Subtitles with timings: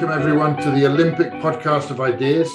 [0.00, 2.50] welcome everyone to the Olympic podcast of ideas.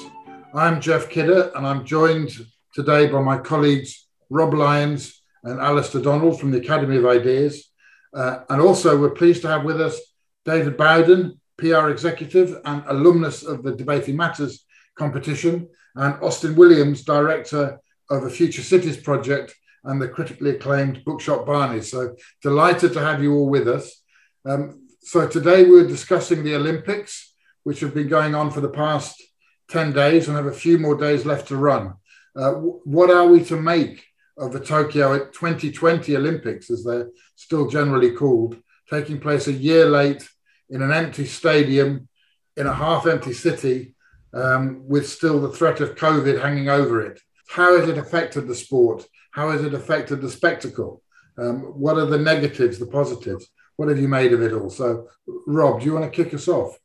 [0.56, 2.32] I'm Jeff Kidder, and I'm joined
[2.74, 7.70] today by my colleagues Rob Lyons and Alistair Donald from the Academy of Ideas.
[8.16, 10.02] Uh, and also, we're pleased to have with us
[10.44, 14.66] David Bowden, PR executive and alumnus of the Debating Matters
[14.98, 21.46] competition, and Austin Williams, director of the Future Cities project and the critically acclaimed Bookshop
[21.46, 21.82] Barney.
[21.82, 24.02] So delighted to have you all with us.
[24.46, 27.35] Um, so today we're discussing the Olympics,
[27.66, 29.22] which have been going on for the past
[29.70, 31.94] 10 days and have a few more days left to run.
[32.36, 34.06] Uh, what are we to make
[34.38, 38.58] of the Tokyo 2020 Olympics, as they're still generally called,
[38.90, 40.28] taking place a year late
[40.70, 42.08] in an empty stadium
[42.56, 43.96] in a half empty city
[44.34, 47.20] um, with still the threat of COVID hanging over it?
[47.50, 49.06] How has it affected the sport?
[49.32, 51.02] How has it affected the spectacle?
[51.38, 53.50] Um, what are the negatives, the positives?
[53.76, 54.70] what have you made of it all?
[54.70, 55.10] So,
[55.48, 56.78] Rob, do you want to kick us off?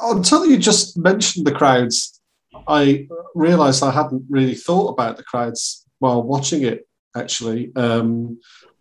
[0.00, 2.20] Until you just mentioned the crowds,
[2.66, 6.86] I realised I hadn't really thought about the crowds while watching it.
[7.16, 8.38] Actually, um,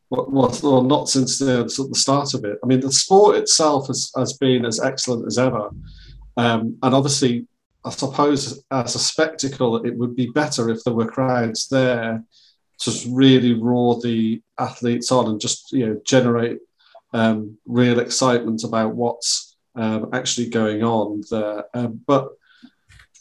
[0.09, 2.59] well, well, not since the, sort of the start of it.
[2.63, 5.69] I mean, the sport itself has, has been as excellent as ever,
[6.35, 7.47] um, and obviously,
[7.83, 12.23] I suppose as a spectacle, it would be better if there were crowds there
[12.79, 16.59] to really roar the athletes on and just you know generate
[17.13, 19.46] um, real excitement about what's
[19.77, 21.65] um, actually going on there.
[21.73, 22.29] Um, but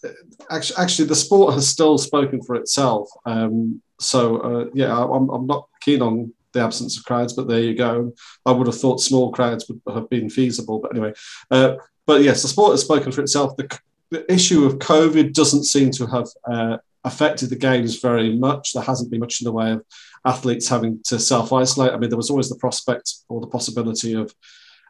[0.04, 0.08] uh,
[0.50, 3.08] actually, actually, the sport has still spoken for itself.
[3.24, 7.60] Um, so uh, yeah, I'm, I'm not keen on the absence of crowds, but there
[7.60, 8.12] you go.
[8.44, 11.12] I would have thought small crowds would have been feasible, but anyway.
[11.50, 11.76] Uh,
[12.06, 13.56] but yes, the sport has spoken for itself.
[13.56, 13.78] The,
[14.10, 18.72] the issue of COVID doesn't seem to have uh, affected the games very much.
[18.72, 19.84] There hasn't been much in the way of
[20.24, 21.92] athletes having to self isolate.
[21.92, 24.34] I mean, there was always the prospect or the possibility of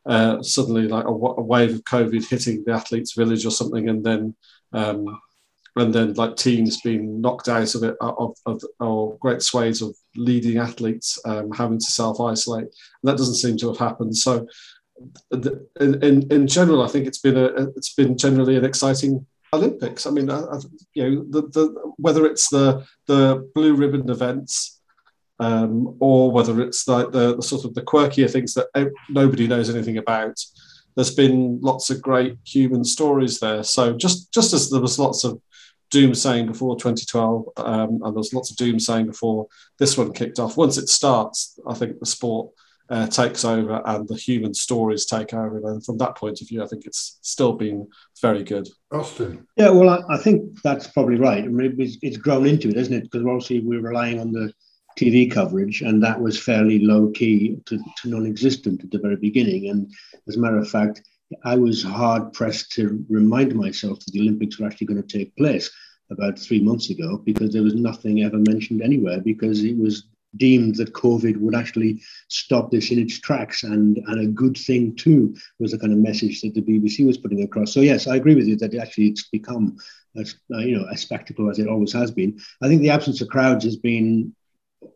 [0.07, 4.05] uh, suddenly like a, a, wave of COVID hitting the athletes' village or something, and
[4.05, 4.35] then
[4.73, 5.21] um,
[5.77, 9.95] and then like teams being knocked out of it of, of or great swathes of
[10.15, 12.69] leading athletes um, having to self isolate.
[13.03, 14.17] That doesn't seem to have happened.
[14.17, 14.47] So.
[15.31, 20.07] In, in, in general, I think it's been a it's been generally an exciting Olympics.
[20.07, 20.59] I mean, I, I,
[20.95, 24.76] you know, the, the, whether it's the the blue ribbon events
[25.39, 28.69] um, or whether it's like the, the, sort of the quirkier things that
[29.11, 30.39] nobody knows anything about.
[30.95, 33.63] There's been lots of great human stories there.
[33.63, 35.41] So just just as there was lots of
[35.91, 39.47] doom saying before 2012, um, and there's lots of doom saying before
[39.79, 40.57] this one kicked off.
[40.57, 42.51] Once it starts, I think the sport
[42.89, 45.59] uh, takes over and the human stories take over.
[45.71, 47.89] And from that point of view, I think it's still been
[48.23, 48.69] very good.
[48.93, 49.47] Austin.
[49.57, 51.45] Yeah, well, I, I think that's probably right.
[51.45, 53.03] I mean, it's, it's grown into it, isn't it?
[53.05, 54.53] Because obviously we're relying on the
[54.97, 59.17] TV coverage, and that was fairly low key to, to non existent at the very
[59.17, 59.69] beginning.
[59.69, 59.93] And
[60.27, 61.03] as a matter of fact,
[61.45, 65.37] I was hard pressed to remind myself that the Olympics were actually going to take
[65.37, 65.71] place
[66.11, 70.05] about three months ago because there was nothing ever mentioned anywhere because it was
[70.37, 74.95] deemed that COVID would actually stop this in its tracks, and and a good thing
[74.95, 77.73] too was the kind of message that the BBC was putting across.
[77.73, 79.77] So yes, I agree with you that actually it's become,
[80.17, 80.25] a,
[80.61, 82.39] you know, a spectacle as it always has been.
[82.63, 84.35] I think the absence of crowds has been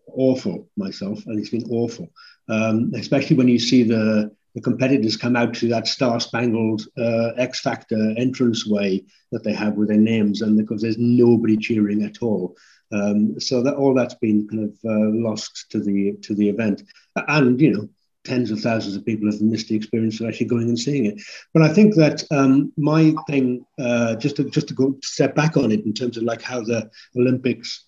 [0.06, 2.08] awful myself, and it's been awful,
[2.48, 7.60] um, especially when you see the the competitors come out to that star-spangled uh, X
[7.60, 12.20] Factor entrance way that they have with their names, and because there's nobody cheering at
[12.20, 12.56] all.
[12.92, 16.82] Um, so that all that's been kind of uh, lost to the to the event,
[17.14, 17.88] and you know
[18.24, 21.20] tens of thousands of people have missed the experience of actually going and seeing it.
[21.54, 25.56] But I think that um, my thing, uh, just to just to go step back
[25.56, 27.86] on it in terms of like how the Olympics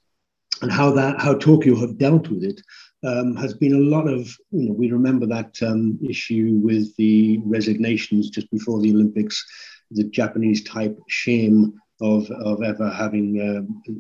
[0.63, 2.61] and how that how Tokyo have dealt with it.
[3.05, 4.21] Um, has been a lot of,
[4.53, 9.45] you know, we remember that um, issue with the resignations just before the Olympics,
[9.91, 13.93] the Japanese type shame of, of ever having uh,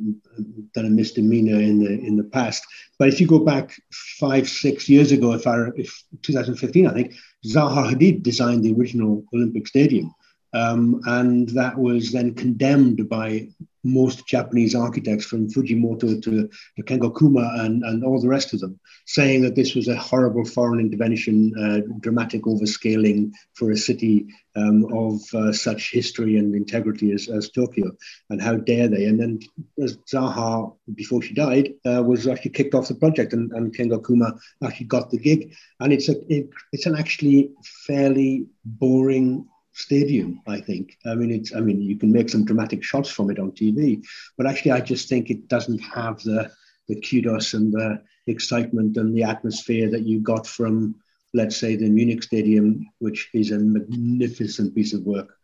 [0.75, 2.65] done a misdemeanor in the in the past.
[2.99, 3.75] But if you go back
[4.21, 5.93] five six years ago, if I if
[6.23, 7.15] 2015, I think
[7.45, 10.15] Zaha Hadid designed the original Olympic Stadium,
[10.53, 13.49] um, and that was then condemned by
[13.85, 18.61] most Japanese architects from Fujimoto to, to Kengo Kuma and, and all the rest of
[18.61, 24.27] them, saying that this was a horrible foreign intervention, uh, dramatic overscaling for a city
[24.55, 27.91] um, of uh, such history and integrity as, as Tokyo.
[28.31, 29.07] And how dare they?
[29.07, 29.41] And then
[29.81, 34.35] Zaha, before she died, uh, was actually kicked off the project and, and Kengo Kuma
[34.63, 35.55] actually got the gig.
[35.81, 37.51] And it's, a, it, it's an actually
[37.87, 40.41] fairly boring stadium.
[40.47, 40.97] I think.
[41.07, 41.55] I mean, it's.
[41.55, 44.03] I mean, you can make some dramatic shots from it on TV,
[44.37, 46.51] but actually, I just think it doesn't have the
[46.89, 50.95] the kudos and the excitement and the atmosphere that you got from
[51.35, 55.35] let's say, the Munich Stadium, which is a magnificent piece of work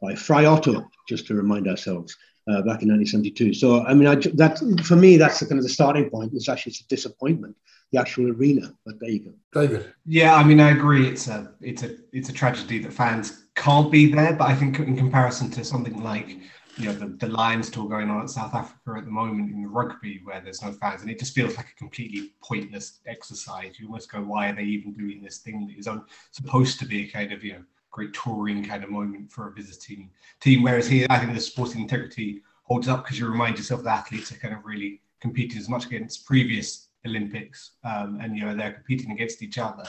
[0.00, 2.16] by Frei Otto, just to remind ourselves,
[2.48, 3.54] uh, back in 1972.
[3.54, 6.32] So, I mean, I, that for me, that's the kind of the starting point.
[6.34, 7.56] It's actually it's a disappointment,
[7.92, 8.72] the actual arena.
[8.84, 9.92] But there you go, David.
[10.06, 11.06] Yeah, I mean, I agree.
[11.08, 14.34] It's a it's a it's a tragedy that fans can't be there.
[14.34, 16.38] But I think in comparison to something like
[16.76, 19.62] you know the, the Lions tour going on at South Africa at the moment in
[19.62, 23.78] the rugby where there's no fans and it just feels like a completely pointless exercise.
[23.78, 25.88] You almost go, why are they even doing this thing that is
[26.32, 29.52] supposed to be a kind of you know great touring kind of moment for a
[29.52, 30.10] visiting
[30.40, 30.62] team?
[30.62, 34.32] Whereas here, I think the sporting integrity holds up because you remind yourself that athletes
[34.32, 38.72] are kind of really competing as much against previous Olympics um, and you know they're
[38.72, 39.84] competing against each other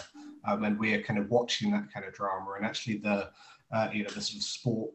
[0.46, 3.30] um, and we're kind of watching that kind of drama and actually the
[3.76, 4.92] uh, you know the sort of sport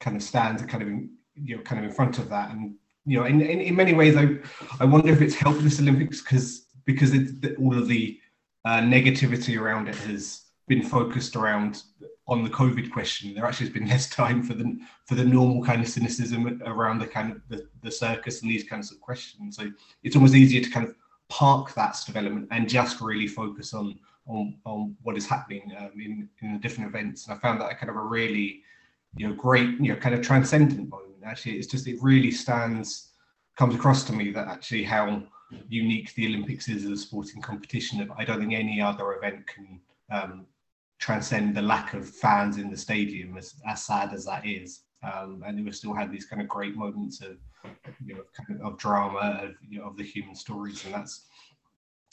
[0.00, 2.50] kind of stands kind of in, you know kind of in front of that.
[2.50, 2.74] And
[3.04, 4.36] you know in, in, in many ways I,
[4.80, 8.18] I wonder if it's helped this olympics because because it, all of the
[8.64, 11.82] uh, negativity around it has been focused around
[12.26, 13.34] on the covid question.
[13.34, 16.98] There actually has been less time for the for the normal kind of cynicism around
[16.98, 19.56] the kind of the, the circus and these kinds of questions.
[19.56, 19.70] So
[20.02, 20.94] it's almost easier to kind of
[21.28, 26.28] park that development and just really focus on on, on what is happening um, in,
[26.42, 27.26] in the different events.
[27.26, 28.62] And i found that a kind of a really
[29.16, 31.22] you know great you know kind of transcendent moment.
[31.24, 33.10] Actually it's just it really stands
[33.56, 35.22] comes across to me that actually how
[35.68, 39.78] unique the olympics is as a sporting competition i don't think any other event can
[40.10, 40.46] um,
[40.98, 44.80] transcend the lack of fans in the stadium as, as sad as that is.
[45.02, 47.36] Um, and we still had these kind of great moments of
[48.04, 50.84] you know kind of, of drama of, you know, of the human stories.
[50.84, 51.26] And that's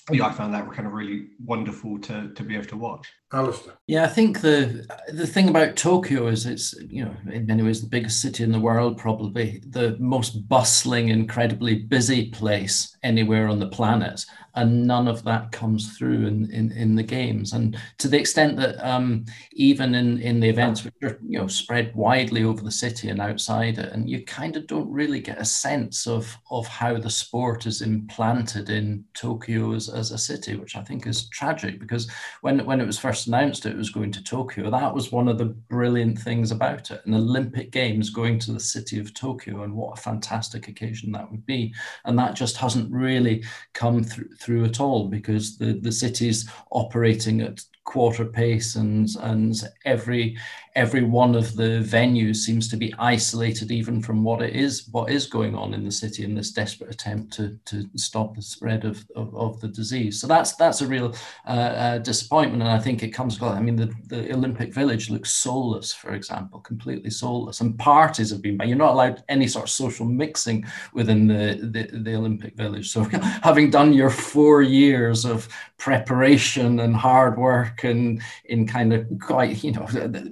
[0.09, 3.07] yeah, I found that kind of really wonderful to to be able to watch.
[3.31, 3.73] Alistair.
[3.87, 7.81] Yeah, I think the the thing about Tokyo is it's you know in many ways
[7.81, 13.59] the biggest city in the world, probably the most bustling, incredibly busy place anywhere on
[13.59, 14.25] the planet,
[14.55, 17.53] and none of that comes through in in, in the games.
[17.53, 21.47] And to the extent that um, even in in the events which are you know
[21.47, 25.41] spread widely over the city and outside it, and you kind of don't really get
[25.41, 30.55] a sense of of how the sport is implanted in Tokyo as, as a city,
[30.55, 32.09] which I think is tragic because
[32.41, 35.37] when when it was first announced it was going to Tokyo, that was one of
[35.37, 37.01] the brilliant things about it.
[37.05, 41.29] An Olympic Games going to the city of Tokyo, and what a fantastic occasion that
[41.31, 41.73] would be.
[42.05, 43.43] And that just hasn't really
[43.73, 49.63] come through through at all because the, the city's operating at quarter pace and and
[49.85, 50.37] every
[50.75, 55.11] every one of the venues seems to be isolated even from what it is what
[55.11, 58.85] is going on in the city in this desperate attempt to to stop the spread
[58.85, 60.19] of of, of the disease.
[60.19, 61.13] So that's that's a real
[61.45, 62.63] uh, uh, disappointment.
[62.63, 66.59] And i think it comes i mean the, the olympic village looks soulless for example
[66.59, 67.61] completely soulless.
[67.61, 71.97] And parties have been you're not allowed any sort of social mixing within the the,
[71.97, 72.89] the olympic village.
[72.91, 73.03] So
[73.43, 75.47] having done your four years of
[75.81, 79.87] preparation and hard work and in kind of quite, you know,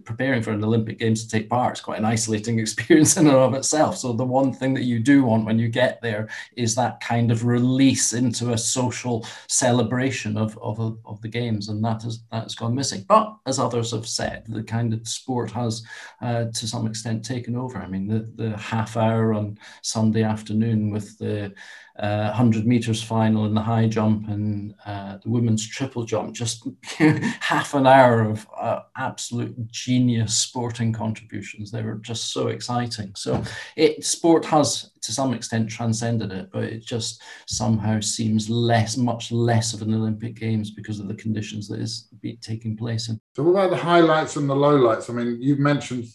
[0.06, 3.36] preparing for an Olympic Games to take part is quite an isolating experience in and
[3.36, 3.98] of itself.
[3.98, 7.32] So the one thing that you do want when you get there is that kind
[7.32, 11.70] of release into a social celebration of, of, of the games.
[11.70, 13.06] And that has, that has gone missing.
[13.08, 15.84] But as others have said, the kind of sport has
[16.22, 17.78] uh, to some extent taken over.
[17.78, 21.54] I mean, the, the half hour on Sunday afternoon with the
[22.00, 26.34] uh, 100 meters final in the high jump and uh, the women's triple jump.
[26.34, 26.66] Just
[27.42, 31.72] half an hour of uh, absolute genius sporting contributions.
[31.72, 33.14] They were just so exciting.
[33.16, 33.44] So
[33.76, 39.32] it sport has to some extent transcended it, but it just somehow seems less, much
[39.32, 42.08] less of an Olympic Games because of the conditions that is
[42.42, 43.20] taking place in.
[43.36, 45.10] So what about the highlights and the lowlights?
[45.10, 46.06] I mean, you've mentioned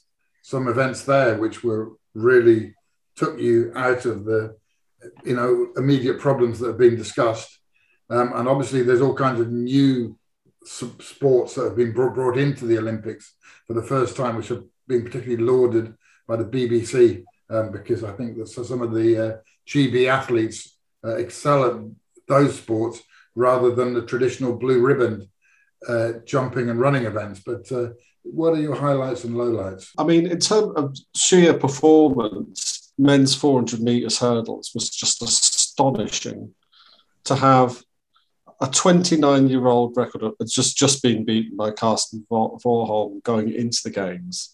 [0.42, 2.74] some events there which were really
[3.16, 4.56] took you out of the
[5.24, 7.58] you know, immediate problems that have been discussed.
[8.10, 10.18] Um, and obviously, there's all kinds of new
[10.64, 13.34] sports that have been brought, into the Olympics
[13.66, 15.94] for the first time, which have been particularly lauded
[16.26, 19.36] by the BBC, um, because I think that some of the uh,
[20.08, 21.80] athletes uh, excel at
[22.28, 23.02] those sports
[23.34, 25.28] rather than the traditional blue ribbon
[25.88, 27.40] uh, jumping and running events.
[27.44, 27.90] But uh,
[28.22, 29.90] what are your highlights and lowlights?
[29.98, 36.54] I mean, in terms of sheer performance, men's 400 meters hurdles was just astonishing
[37.24, 37.82] to have
[38.60, 43.90] a 29 year old record just just been beaten by Karsten Warholm going into the
[43.90, 44.52] games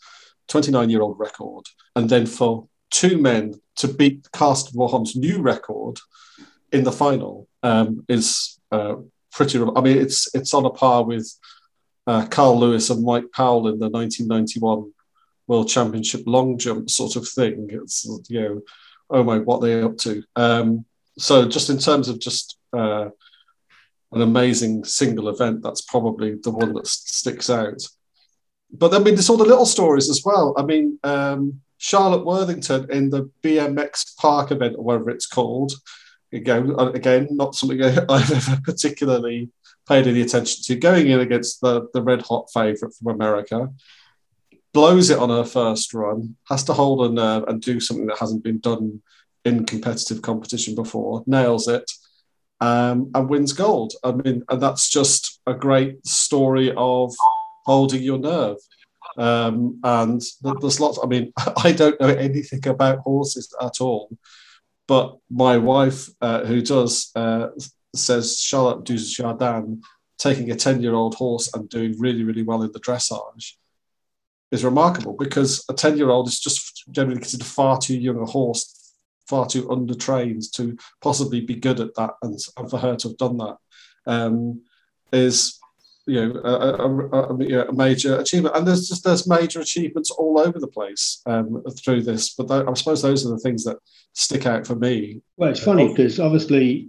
[0.51, 1.67] 29 year old record.
[1.97, 5.99] And then for two men to beat Karsten Warholm's new record
[6.73, 8.97] in the final um, is uh,
[9.33, 11.33] pretty I mean it's it's on a par with
[12.07, 14.93] uh, Carl Lewis and Mike Powell in the 1991
[15.51, 17.69] World Championship long jump sort of thing.
[17.73, 18.61] It's you know,
[19.11, 20.23] oh my, what they're up to.
[20.37, 20.85] Um,
[21.19, 23.09] so just in terms of just uh,
[24.13, 27.83] an amazing single event, that's probably the one that sticks out.
[28.71, 30.55] But I mean, there's all the little stories as well.
[30.57, 35.73] I mean, um, Charlotte Worthington in the BMX Park event, or whatever it's called.
[36.33, 39.51] Again, again, not something I've ever particularly
[39.89, 40.77] paid any attention to.
[40.77, 43.69] Going in against the, the red hot favourite from America,
[44.73, 48.19] blows it on her first run, has to hold her nerve and do something that
[48.19, 49.03] hasn't been done
[49.45, 51.91] in competitive competition before, nails it,
[52.61, 53.95] um, and wins gold.
[54.05, 57.15] I mean, and that's just a great story of
[57.65, 58.57] holding your nerve.
[59.17, 60.99] Um, and there's lots.
[61.03, 61.33] I mean,
[61.65, 64.17] I don't know anything about horses at all,
[64.87, 67.49] but my wife, uh, who does, uh,
[67.95, 69.81] says Charlotte Dujardin
[70.19, 73.55] taking a ten-year-old horse and doing really, really well in the dressage
[74.51, 78.27] is remarkable because a 10 year old is just generally considered far too young a
[78.27, 78.95] horse,
[79.29, 82.15] far too undertrained to possibly be good at that.
[82.23, 83.57] And, and for her to have done that
[84.07, 84.63] um,
[85.13, 85.59] is,
[86.07, 88.57] you know, a, a, a, major achievement.
[88.57, 92.35] And there's just there's major achievements all over the place um, through this.
[92.35, 93.79] But th- I suppose those are the things that
[94.15, 95.23] stick out for me.
[95.37, 96.89] Well, it's funny because obviously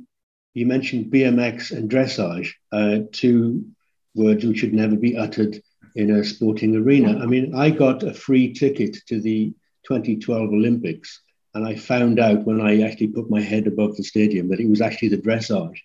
[0.53, 3.65] you mentioned BMX and dressage, uh, two
[4.15, 5.61] words which should never be uttered
[5.95, 7.19] in a sporting arena.
[7.19, 9.53] I mean, I got a free ticket to the
[9.87, 11.21] 2012 Olympics,
[11.53, 14.69] and I found out when I actually put my head above the stadium that it
[14.69, 15.79] was actually the dressage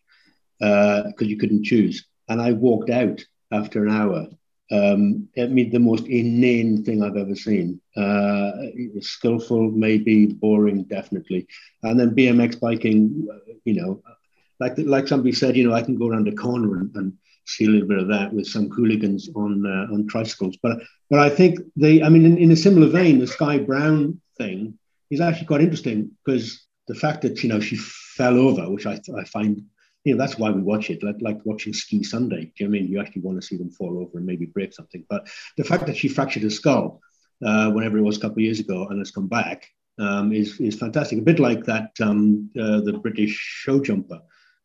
[0.58, 2.06] because uh, you couldn't choose.
[2.28, 4.26] And I walked out after an hour.
[4.70, 7.80] Um, I mean, the most inane thing I've ever seen.
[7.96, 8.52] Uh,
[9.00, 11.46] skillful, maybe boring, definitely.
[11.82, 13.28] And then BMX biking,
[13.64, 14.02] you know,
[14.58, 17.12] like like somebody said, you know, I can go around a corner and, and
[17.46, 20.56] see a little bit of that with some hooligans on uh, on tricycles.
[20.62, 20.78] But
[21.10, 24.78] but I think they, I mean, in, in, a similar vein, the Sky Brown thing
[25.10, 29.00] is actually quite interesting because the fact that you know she fell over, which I,
[29.16, 29.62] I find,
[30.04, 32.46] you know, that's why we watch it, like like watching Ski Sunday.
[32.56, 34.46] Do you know I mean you actually want to see them fall over and maybe
[34.46, 35.04] break something?
[35.08, 37.00] But the fact that she fractured her skull
[37.44, 40.60] uh, whenever it was a couple of years ago and has come back um, is
[40.60, 41.18] is fantastic.
[41.18, 44.20] A bit like that um, uh, the British show jumper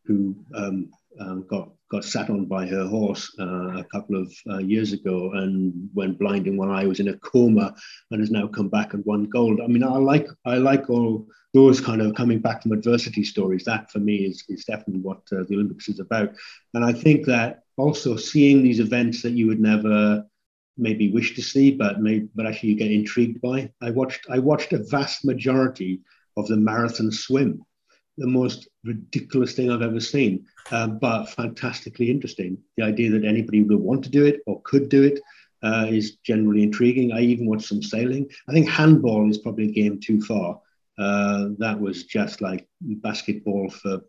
[0.06, 4.60] who um, um, got got sat on by her horse uh, a couple of uh,
[4.60, 7.76] years ago and went blind in one eye, was in a coma,
[8.10, 9.60] and has now come back and won gold.
[9.62, 13.66] I mean, I like I like all those kind of coming back from adversity stories.
[13.66, 16.30] That for me is is definitely what uh, the Olympics is about.
[16.74, 20.26] And I think that also seeing these events that you would never
[20.78, 23.70] maybe wish to see, but maybe but actually you get intrigued by.
[23.82, 26.00] I watched I watched a vast majority
[26.38, 27.66] of the marathon swim
[28.22, 32.58] the most ridiculous thing I've ever seen, um, but fantastically interesting.
[32.78, 35.20] The idea that anybody would want to do it or could do it
[35.64, 37.12] uh, is generally intriguing.
[37.12, 38.30] I even watched some sailing.
[38.48, 40.60] I think handball is probably a game too far.
[40.98, 44.02] Uh, that was just like basketball for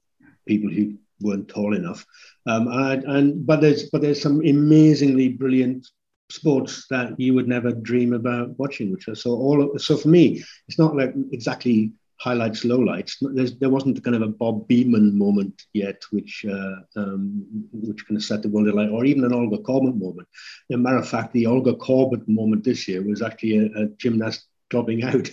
[0.47, 2.05] people who weren't tall enough.
[2.47, 5.87] Um, and, and but there's but there's some amazingly brilliant
[6.31, 8.91] sports that you would never dream about watching.
[8.91, 11.93] Which are so all so for me, it's not like exactly
[12.23, 13.17] highlights, lowlights.
[13.21, 18.17] There's, there wasn't kind of a Bob Beamon moment yet, which uh, um, which kind
[18.17, 20.29] of set the world alight, or even an Olga Korbut moment.
[20.71, 23.89] As a matter of fact, the Olga Korbut moment this year was actually a, a
[23.99, 25.29] gymnast dropping out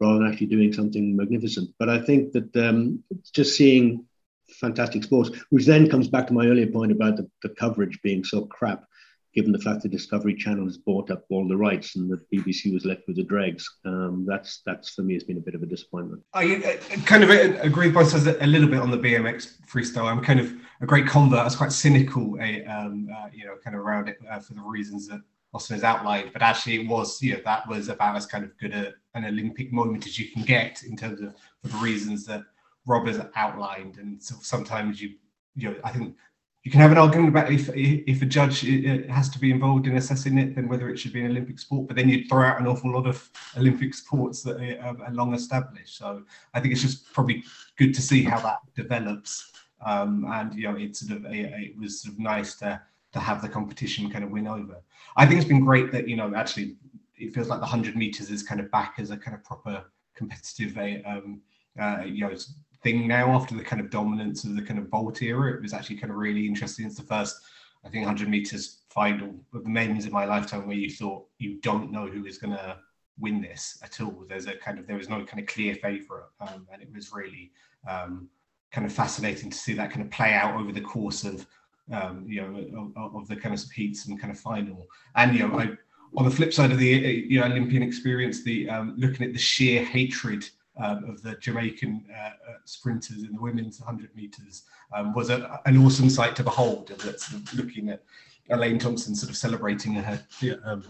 [0.00, 1.70] rather than actually doing something magnificent.
[1.78, 3.04] But I think that um,
[3.34, 4.06] just seeing
[4.48, 8.24] fantastic sports, which then comes back to my earlier point about the, the coverage being
[8.24, 8.84] so crap
[9.34, 12.72] given the fact that Discovery Channel has bought up all the rights and the BBC
[12.72, 13.68] was left with the dregs.
[13.84, 16.22] Um, that's that's for me has been a bit of a disappointment.
[16.34, 20.04] I, I kind of agree with both a little bit on the BMX freestyle.
[20.04, 21.40] I'm kind of a great convert.
[21.40, 24.54] I was quite cynical, uh, um, uh, you know, kind of around it uh, for
[24.54, 25.20] the reasons that
[25.52, 26.30] Austin has outlined.
[26.32, 29.24] But actually, it was, you know, that was about as kind of good a, an
[29.24, 32.42] Olympic moment as you can get in terms of for the reasons that
[32.86, 33.98] Rob has outlined.
[33.98, 35.10] And so sometimes you,
[35.54, 36.16] you know, I think
[36.62, 38.60] you can have an argument about if if a judge
[39.08, 41.86] has to be involved in assessing it, then whether it should be an Olympic sport.
[41.86, 45.96] But then you'd throw out an awful lot of Olympic sports that are, long established.
[45.96, 47.44] So I think it's just probably
[47.76, 49.52] good to see how that develops.
[49.84, 52.80] Um, and you know, it's sort of it was sort of nice to
[53.12, 54.82] to have the competition kind of win over.
[55.16, 56.76] I think it's been great that you know actually
[57.16, 59.84] it feels like the hundred meters is kind of back as a kind of proper
[60.14, 60.76] competitive
[61.06, 61.40] um,
[61.80, 62.34] uh, you know
[62.82, 65.54] thing now after the kind of dominance of the kind of Bolt era.
[65.54, 66.86] It was actually kind of really interesting.
[66.86, 67.36] It's the first,
[67.84, 71.60] I think, 100 meters final of the men's in my lifetime where you thought you
[71.60, 72.78] don't know who is going to
[73.18, 74.24] win this at all.
[74.28, 77.12] There's a kind of there was no kind of clear favourite, um, and it was
[77.12, 77.52] really
[77.88, 78.28] um,
[78.72, 81.46] kind of fascinating to see that kind of play out over the course of
[81.92, 84.88] um, you know of, of, the kind of heats and kind of final.
[85.16, 85.70] And you know, I,
[86.16, 89.38] on the flip side of the you know Olympian experience, the um, looking at the
[89.38, 90.48] sheer hatred
[90.80, 95.60] um, of the Jamaican uh, uh sprinters in the women's 100 meters um, was a,
[95.66, 96.90] an awesome sight to behold.
[96.90, 98.02] And that's looking at
[98.50, 100.20] Elaine Thompson sort of celebrating her,
[100.64, 100.84] um,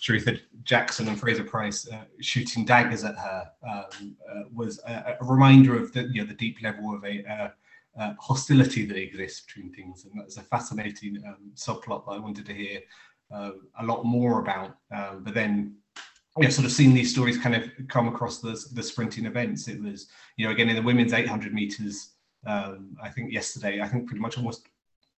[0.00, 5.80] Shericka Jackson and Fraser-Pryce uh, shooting daggers at her um, uh, was a, a, reminder
[5.80, 7.48] of the you know the deep level of a uh,
[7.98, 12.44] uh hostility that exists between things, and that's a fascinating um, subplot that I wanted
[12.46, 12.80] to hear
[13.32, 14.76] uh, a lot more about.
[14.92, 15.76] Um, but then
[16.38, 19.68] know, sort of seen these stories kind of come across the, the sprinting events.
[19.68, 22.10] It was, you know, again in the women's 800 meters,
[22.46, 24.68] um, I think yesterday, I think pretty much almost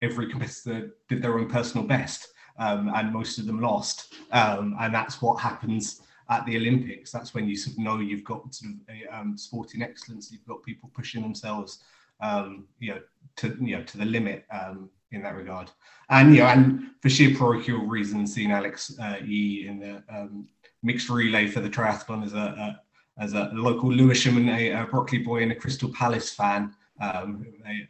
[0.01, 2.27] every competitor did their own personal best,
[2.59, 4.13] um, and most of them lost.
[4.31, 7.11] Um, and that's what happens at the Olympics.
[7.11, 10.31] That's when you sort of know you've got sort of a um, sporting excellence.
[10.31, 11.83] You've got people pushing themselves,
[12.21, 13.01] um, you know,
[13.37, 15.71] to you know to the limit um, in that regard.
[16.09, 20.47] And you know, and for sheer parochial reasons, seeing Alex uh, in the um,
[20.83, 22.81] mixed relay for the triathlon as a, a
[23.17, 26.73] as a local Lewisham and a, a boy and a Crystal Palace fan.
[26.99, 27.45] Um,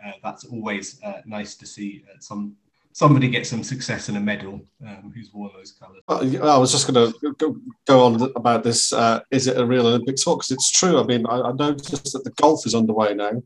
[0.05, 2.55] uh, that's always uh, nice to see uh, some
[2.93, 6.03] somebody get some success and a medal um, who's worn those colours.
[6.07, 7.57] I was just going to go,
[7.87, 8.93] go, on about this.
[8.93, 10.39] Uh, is it a real Olympic sport?
[10.39, 10.99] Because it's true.
[10.99, 13.41] I mean, I, I, noticed that the golf is underway now.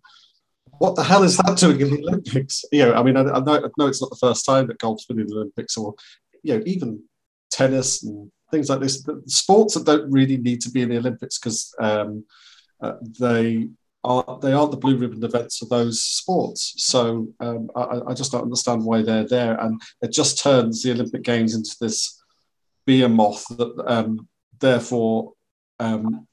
[0.79, 2.65] What the hell is that doing in the Olympics?
[2.71, 4.79] You know, I mean, I, I, know, I know it's not the first time that
[4.79, 5.95] golf's been in the Olympics, or
[6.43, 7.01] you know, even
[7.49, 9.05] tennis and things like this.
[9.25, 12.25] Sports that don't really need to be in the Olympics because um,
[12.81, 13.69] uh, they
[14.03, 16.73] are they aren't the blue ribbon events of those sports.
[16.77, 20.91] So um, I, I, just don't understand why they're there, and it just turns the
[20.91, 22.21] Olympic Games into this
[22.85, 24.27] behemoth that um,
[24.59, 25.33] therefore
[25.79, 26.27] um,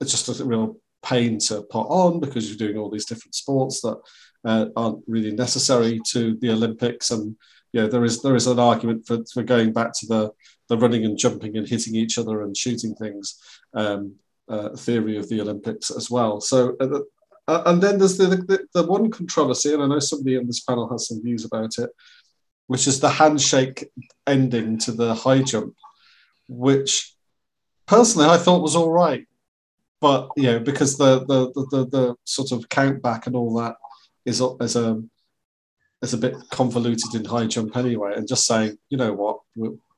[0.00, 3.80] it's just a real pain to put on because you're doing all these different sports
[3.80, 3.98] that
[4.44, 7.36] uh, aren't really necessary to the Olympics, and
[7.72, 10.32] yeah, there is there is an argument for, for going back to the
[10.70, 13.38] the running and jumping and hitting each other and shooting things.
[13.74, 14.14] Um,
[14.48, 16.40] uh, theory of the Olympics as well.
[16.40, 17.00] So uh,
[17.50, 20.60] uh, and then there's the, the, the one controversy, and I know somebody in this
[20.60, 21.90] panel has some views about it,
[22.68, 23.88] which is the handshake
[24.26, 25.74] ending to the high jump,
[26.48, 27.14] which
[27.86, 29.26] personally I thought was all right.
[30.00, 33.54] But you know, because the the the, the, the sort of count back and all
[33.58, 33.76] that
[34.24, 35.02] is is a
[36.02, 39.40] is a bit convoluted in high jump anyway, and just saying, you know what,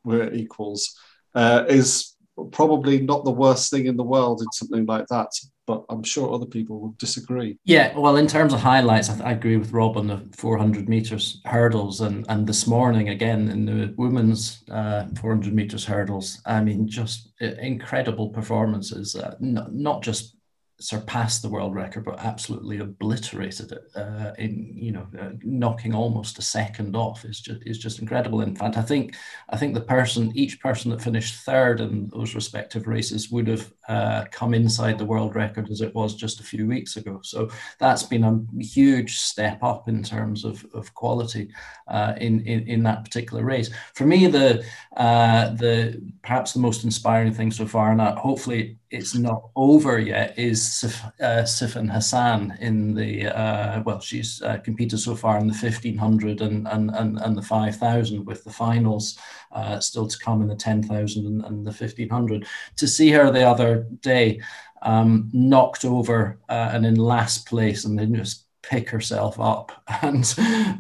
[0.04, 0.96] we're, equals,
[1.34, 2.16] uh, is
[2.50, 5.28] probably not the worst thing in the world in something like that
[5.66, 7.58] but I'm sure other people will disagree.
[7.64, 11.40] Yeah, well, in terms of highlights, I, I, agree with Rob on the 400 meters
[11.44, 16.40] hurdles, and and this morning again in the women's uh, 400 meters hurdles.
[16.46, 19.14] I mean, just incredible performances.
[19.14, 20.36] Uh, not, not just
[20.82, 26.38] surpassed the world record, but absolutely obliterated it uh, in you know uh, knocking almost
[26.38, 28.40] a second off is just is just incredible.
[28.40, 29.16] In fact, I think
[29.48, 33.72] I think the person each person that finished third in those respective races would have
[33.88, 37.20] uh, come inside the world record as it was just a few weeks ago.
[37.22, 41.48] So that's been a huge step up in terms of, of quality
[41.88, 43.70] uh, in, in in that particular race.
[43.94, 44.64] For me, the
[44.96, 50.38] uh, the perhaps the most inspiring thing so far, and hopefully it's not over yet
[50.38, 55.46] is Sif, uh, Sifan Hassan in the uh, well she's uh, competed so far in
[55.46, 59.18] the 1500 and and and, and the 5000 with the finals
[59.52, 63.86] uh, still to come in the 10,000 and, the 1500 to see her the other
[64.00, 64.40] day
[64.82, 70.36] um, knocked over uh, and in last place and then just pick herself up and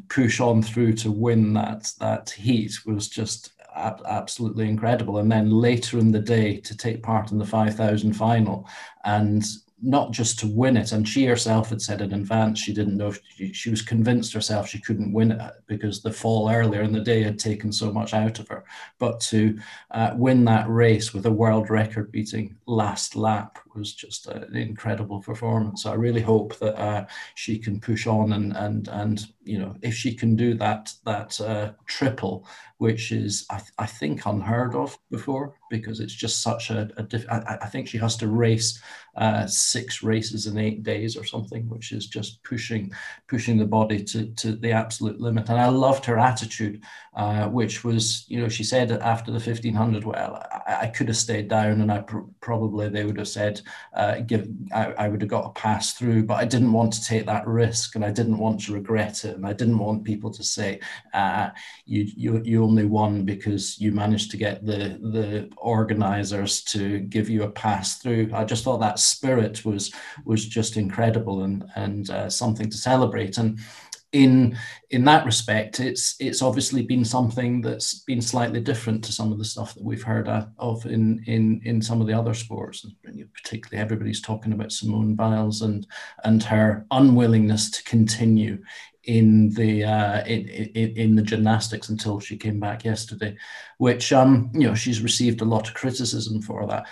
[0.08, 5.18] push on through to win that that heat was just absolutely incredible.
[5.18, 8.68] And then later in the day to take part in the 5,000 final
[9.04, 9.44] and
[9.82, 10.92] not just to win it.
[10.92, 14.68] And she herself had said in advance she didn't know she, she, was convinced herself
[14.68, 18.14] she couldn't win it because the fall earlier in the day had taken so much
[18.14, 18.64] out of her.
[18.98, 19.58] But to
[19.90, 25.20] uh, win that race with a world record beating last lap was just an incredible
[25.20, 25.86] performance.
[25.86, 29.94] I really hope that uh, she can push on and and and you know if
[29.94, 32.46] she can do that that uh, triple,
[32.78, 37.02] which is I, th- I think unheard of before because it's just such a, a
[37.02, 38.80] diff- I, I think she has to race
[39.16, 42.92] uh, six races in eight days or something, which is just pushing
[43.28, 45.48] pushing the body to, to the absolute limit.
[45.48, 46.82] And I loved her attitude,
[47.14, 51.16] uh, which was, you know, she said after the 1500, well, I, I could have
[51.16, 53.60] stayed down and I pr- probably they would have said,
[53.94, 57.04] uh, give, I, I would have got a pass through, but I didn't want to
[57.04, 59.36] take that risk and I didn't want to regret it.
[59.36, 60.80] And I didn't want people to say,
[61.12, 61.50] uh,
[61.84, 67.28] you, you, you only won because you managed to get the, the organizers to give
[67.28, 68.30] you a pass through.
[68.32, 69.92] I just thought that spirit was
[70.24, 73.38] was just incredible and and uh, something to celebrate.
[73.38, 73.58] And
[74.12, 74.58] in
[74.90, 79.38] in that respect, it's it's obviously been something that's been slightly different to some of
[79.38, 82.84] the stuff that we've heard of in in in some of the other sports.
[82.84, 82.94] and
[83.34, 85.86] Particularly, everybody's talking about Simone Biles and
[86.24, 88.62] and her unwillingness to continue
[89.04, 93.36] in the uh, in, in, in the gymnastics until she came back yesterday,
[93.78, 96.86] which um you know she's received a lot of criticism for that.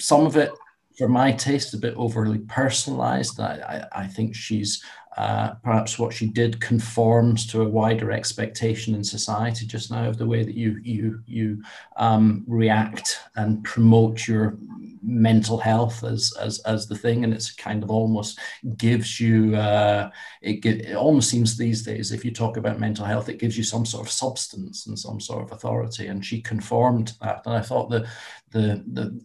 [0.00, 0.50] Some of it
[0.98, 3.40] for my taste, a bit overly personalized.
[3.40, 4.82] I, I, I think she's
[5.16, 10.18] uh, perhaps what she did conforms to a wider expectation in society just now of
[10.18, 11.62] the way that you you you
[11.96, 14.58] um, react and promote your
[15.02, 18.40] mental health as, as as the thing, and it's kind of almost
[18.76, 20.10] gives you uh,
[20.42, 23.62] it, it almost seems these days if you talk about mental health, it gives you
[23.64, 27.54] some sort of substance and some sort of authority, and she conformed to that, and
[27.54, 28.08] I thought the
[28.50, 29.20] the the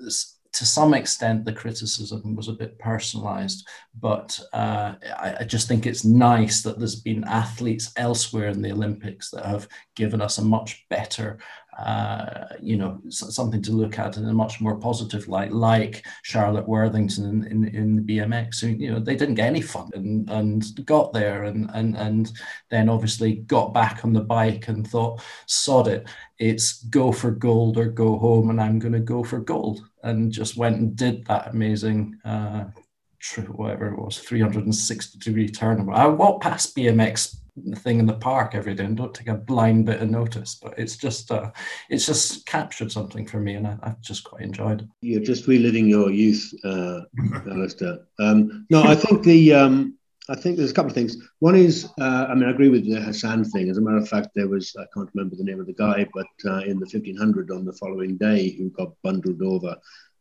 [0.54, 3.68] to some extent, the criticism was a bit personalized,
[4.00, 8.72] but uh, I, I, just think it's nice that there's been athletes elsewhere in the
[8.72, 11.40] Olympics that have given us a much better
[11.86, 16.68] uh, you know, something to look at in a much more positive light, like Charlotte
[16.68, 18.62] Worthington in, in, in the BMX.
[18.80, 22.32] you know, they didn't get any fun and, and got there and, and, and
[22.70, 27.78] then obviously got back on the bike and thought, sod it, it's go for gold
[27.78, 29.82] or go home, and I'm going to go for gold.
[30.04, 32.66] And just went and did that amazing uh,
[33.50, 35.90] whatever it was, 360 degree turn.
[35.92, 37.39] I walk past BMX
[37.76, 40.78] thing in the park every day and don't take a blind bit of notice, but
[40.78, 41.52] it's just uh,
[41.90, 44.88] it's just captured something for me, and I, have just quite enjoyed it.
[45.02, 47.02] You're just reliving your youth, uh,
[47.50, 48.00] Alistair.
[48.20, 49.98] Um, no, I think the um,
[50.30, 51.18] I think there's a couple of things.
[51.40, 53.70] One is, uh, I mean, I agree with the Hassan thing.
[53.70, 56.08] As a matter of fact, there was, I can't remember the name of the guy,
[56.14, 59.76] but uh, in the 1500 on the following day, who got bundled over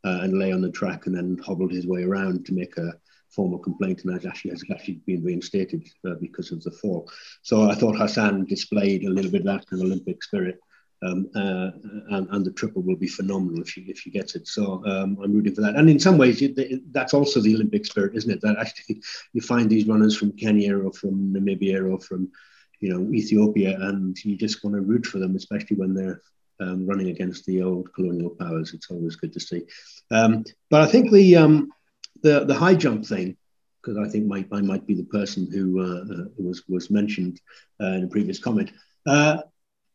[0.04, 2.94] uh, and lay on the track and then hobbled his way around to make a
[3.38, 7.08] formal complaint and has actually has actually been reinstated uh, because of the fall.
[7.42, 10.58] So I thought Hassan displayed a little bit of that kind of Olympic spirit.
[11.06, 11.70] Um, uh,
[12.14, 14.48] and, and, the triple will be phenomenal if she if she gets it.
[14.48, 15.76] So um, I'm rooting for that.
[15.76, 16.42] And in some ways,
[16.90, 18.40] that's also the Olympic spirit, isn't it?
[18.40, 19.00] That actually
[19.32, 22.32] you find these runners from Kenya or from Namibia or from
[22.80, 26.20] you know Ethiopia, and you just want to root for them, especially when they're
[26.58, 28.74] um, running against the old colonial powers.
[28.74, 29.62] It's always good to see.
[30.10, 31.70] Um, but I think the um,
[32.22, 33.36] the the high jump thing,
[33.80, 37.40] because I think I might be the person who uh, uh, was was mentioned
[37.80, 38.72] uh, in a previous comment.
[39.06, 39.38] Uh,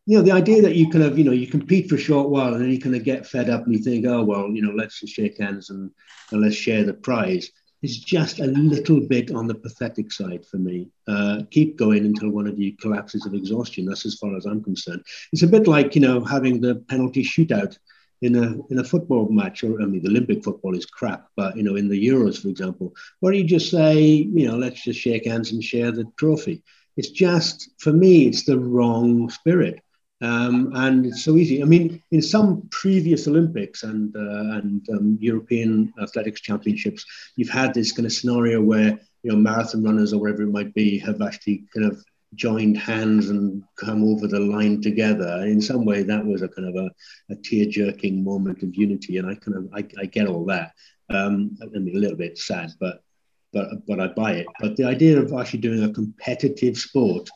[0.06, 2.30] you know, the idea that you kind of, you know, you compete for a short
[2.30, 4.62] while and then you kind of get fed up and you think, oh well, you
[4.62, 5.90] know, let's just shake hands and,
[6.32, 7.50] and let's share the prize
[7.84, 10.88] is just a little bit on the pathetic side for me.
[11.08, 13.86] Uh, keep going until one of you collapses of exhaustion.
[13.86, 15.04] That's as far as I'm concerned.
[15.34, 17.78] It's a bit like you know having the penalty shootout
[18.24, 21.58] in a in a football match, or I mean, the Olympic football is crap, but
[21.58, 25.00] you know, in the Euros, for example, where you just say, you know, let's just
[25.00, 26.64] shake hands and share the trophy.
[26.96, 29.82] It's just for me, it's the wrong spirit.
[30.22, 31.62] Um, and it's so easy.
[31.62, 37.06] I mean, in some previous Olympics and uh, and um, European athletics championships,
[37.36, 40.74] you've had this kind of scenario where you know marathon runners or wherever it might
[40.74, 42.02] be have actually kind of
[42.36, 45.46] joined hands and come over the line together.
[45.46, 46.90] In some way, that was a kind of a,
[47.34, 50.72] a tear-jerking moment of unity, and I kind of I, I get all that.
[51.10, 53.04] Um, I mean, a little bit sad, but
[53.52, 54.48] but but I buy it.
[54.60, 57.30] But the idea of actually doing a competitive sport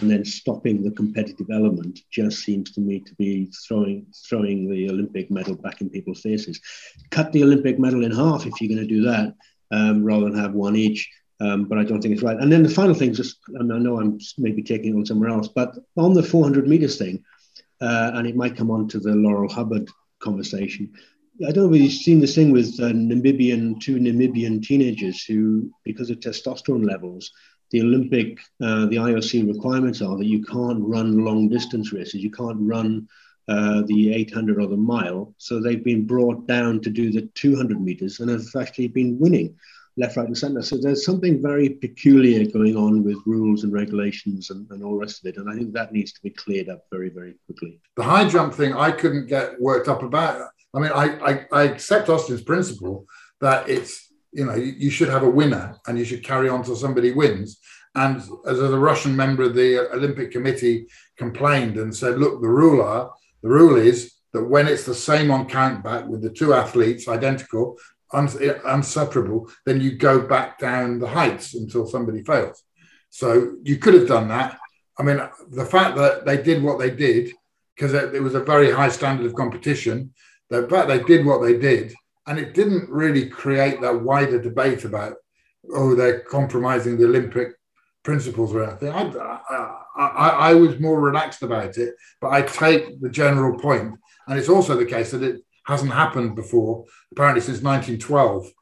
[0.00, 4.90] and then stopping the competitive element just seems to me to be throwing throwing the
[4.90, 6.60] Olympic medal back in people's faces.
[7.10, 9.34] Cut the Olympic medal in half if you're going to do that,
[9.70, 11.10] um, rather than have one each.
[11.44, 12.38] Um, but I don't think it's right.
[12.38, 15.48] And then the final thing, just and I know I'm maybe taking on somewhere else,
[15.48, 17.22] but on the 400 meters thing,
[17.80, 19.88] uh, and it might come on to the Laurel Hubbard
[20.20, 20.92] conversation.
[21.46, 25.70] I don't know if you've seen this thing with uh, Namibian, two Namibian teenagers who,
[25.84, 27.32] because of testosterone levels,
[27.72, 32.22] the Olympic, uh, the IOC requirements are that you can't run long distance races.
[32.22, 33.08] You can't run
[33.48, 35.34] uh, the 800 or the mile.
[35.38, 39.56] So they've been brought down to do the 200 meters and have actually been winning
[39.96, 40.62] left, right, and centre.
[40.62, 44.98] So there's something very peculiar going on with rules and regulations and, and all the
[44.98, 45.38] rest of it.
[45.38, 47.80] And I think that needs to be cleared up very, very quickly.
[47.96, 50.48] The high jump thing, I couldn't get worked up about.
[50.74, 53.06] I mean, I, I, I accept Austin's principle
[53.40, 54.04] that it's
[54.34, 57.60] you know, you should have a winner and you should carry on till somebody wins.
[57.94, 62.82] And as a Russian member of the Olympic Committee complained and said, look, the rule
[62.82, 66.52] are, the rule is that when it's the same on count back with the two
[66.52, 67.78] athletes identical,
[68.14, 72.62] unseparable, then you go back down the heights until somebody fails.
[73.10, 74.58] So you could have done that.
[74.98, 77.32] I mean, the fact that they did what they did,
[77.74, 80.14] because it, it was a very high standard of competition,
[80.50, 81.94] the fact they did what they did
[82.26, 85.14] and it didn't really create that wider debate about
[85.72, 87.54] oh they're compromising the Olympic
[88.02, 88.90] principles or anything.
[88.90, 93.94] I, I, I, I was more relaxed about it, but I take the general point.
[94.26, 98.52] And it's also the case that it hasn't happened before, apparently since 1912,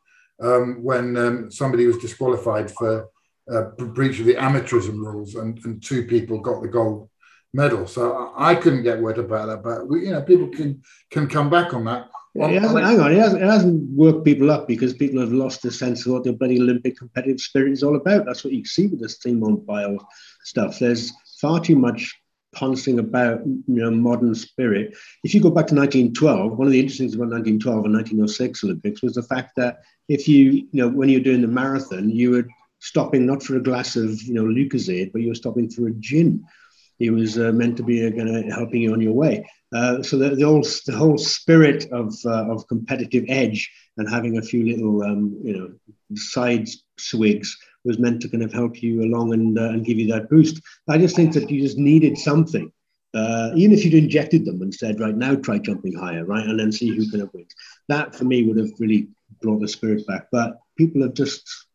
[0.43, 3.09] um, when um, somebody was disqualified for
[3.53, 7.09] uh, breach of the amateurism rules, and, and two people got the gold
[7.53, 7.87] medal.
[7.87, 11.51] So I couldn't get word about that, but we, you know, people can can come
[11.51, 12.09] back on that.
[12.35, 15.61] it hasn't, hang on, it hasn't, it hasn't worked people up because people have lost
[15.63, 18.25] the sense of what the bloody Olympic competitive spirit is all about.
[18.25, 20.03] That's what you see with this Simone Biles
[20.45, 20.79] stuff.
[20.79, 22.22] There's far too much
[22.55, 24.95] pouncing about you know, modern spirit.
[25.25, 28.65] If you go back to 1912, one of the interesting things about 1912 and 1906
[28.65, 32.31] Olympics was the fact that if you, you know, when you're doing the marathon, you
[32.31, 32.47] were
[32.81, 35.93] stopping not for a glass of, you know, Lucozade, but you were stopping for a
[35.93, 36.45] gin.
[36.99, 39.49] It was uh, meant to be uh, going to helping you on your way.
[39.75, 44.37] Uh, so the, the, whole the whole spirit of uh, of competitive edge and having
[44.37, 45.73] a few little um, you know
[46.15, 50.07] side swigs was meant to kind of help you along and uh, and give you
[50.13, 50.61] that boost.
[50.89, 52.73] I just think that you just needed something.
[53.15, 56.59] Uh, even if you'd injected them and said, right now, try jumping higher, right, and
[56.59, 57.55] then see who kind of wins.
[57.89, 59.09] That for me would have really
[59.43, 60.29] brought the spirit back.
[60.33, 61.67] But people have just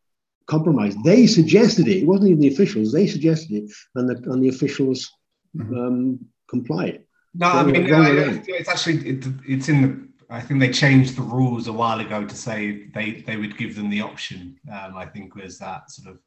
[0.48, 1.04] compromised.
[1.04, 1.98] They suggested it.
[1.98, 2.92] It wasn't even the officials.
[2.92, 5.12] They suggested it, and the and the officials
[5.56, 5.78] mm-hmm.
[5.78, 7.04] um, complied.
[7.36, 10.08] No, I mean, uh, it's actually it, it's in the.
[10.30, 13.76] I think they changed the rules a while ago to say they they would give
[13.76, 14.60] them the option.
[14.72, 16.20] Um, I think was that sort of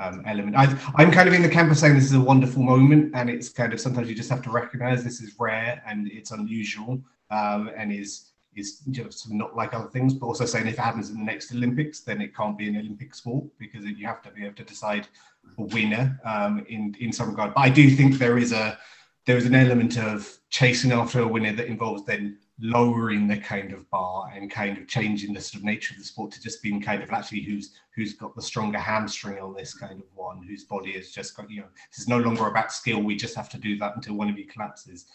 [0.00, 0.56] um, element.
[0.56, 3.28] I, am kind of in the camp of saying this is a wonderful moment, and
[3.28, 7.02] it's kind of sometimes you just have to recognise this is rare and it's unusual,
[7.30, 10.14] um, and is is just not like other things.
[10.14, 12.76] But also saying if it happens in the next Olympics, then it can't be an
[12.76, 15.08] Olympic sport because you have to be able to decide
[15.58, 17.54] a winner um, in in some regard.
[17.54, 18.78] But I do think there is a
[19.26, 23.72] there is an element of chasing after a winner that involves then lowering the kind
[23.72, 26.62] of bar and kind of changing the sort of nature of the sport to just
[26.62, 30.42] being kind of actually who's who's got the stronger hamstring on this kind of one
[30.42, 33.36] whose body has just got you know this is no longer about skill we just
[33.36, 35.06] have to do that until one of you collapses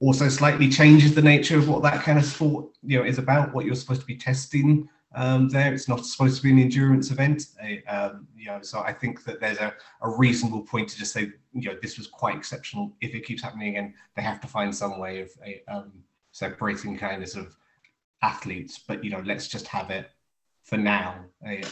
[0.00, 3.54] also slightly changes the nature of what that kind of sport you know is about
[3.54, 5.74] what you're supposed to be testing um, there.
[5.74, 7.46] It's not supposed to be an endurance event.
[7.88, 11.32] Um, you know, so I think that there's a, a reasonable point to just say,
[11.52, 12.92] you know, this was quite exceptional.
[13.00, 15.92] If it keeps happening again, they have to find some way of a, um,
[16.32, 17.56] separating kind of
[18.22, 18.80] athletes.
[18.86, 20.10] But you know, let's just have it
[20.62, 21.16] for now.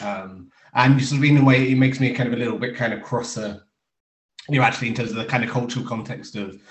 [0.00, 2.76] Um, and sort of in a way, it makes me kind of a little bit
[2.76, 3.62] kind of crosser.
[4.48, 6.62] You know, actually, in terms of the kind of cultural context of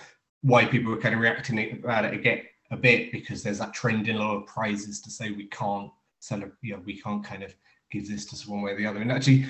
[0.41, 4.07] why people are kind of reacting about it again a bit because there's that trend
[4.07, 7.43] in a lot of prizes to say we can't celebrate, you know, we can't kind
[7.43, 7.55] of
[7.91, 8.99] give this to one way or the other.
[8.99, 9.45] And actually,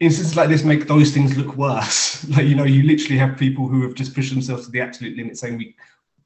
[0.00, 2.26] instances like this make those things look worse.
[2.28, 5.16] like, you know, you literally have people who have just pushed themselves to the absolute
[5.16, 5.74] limit saying we,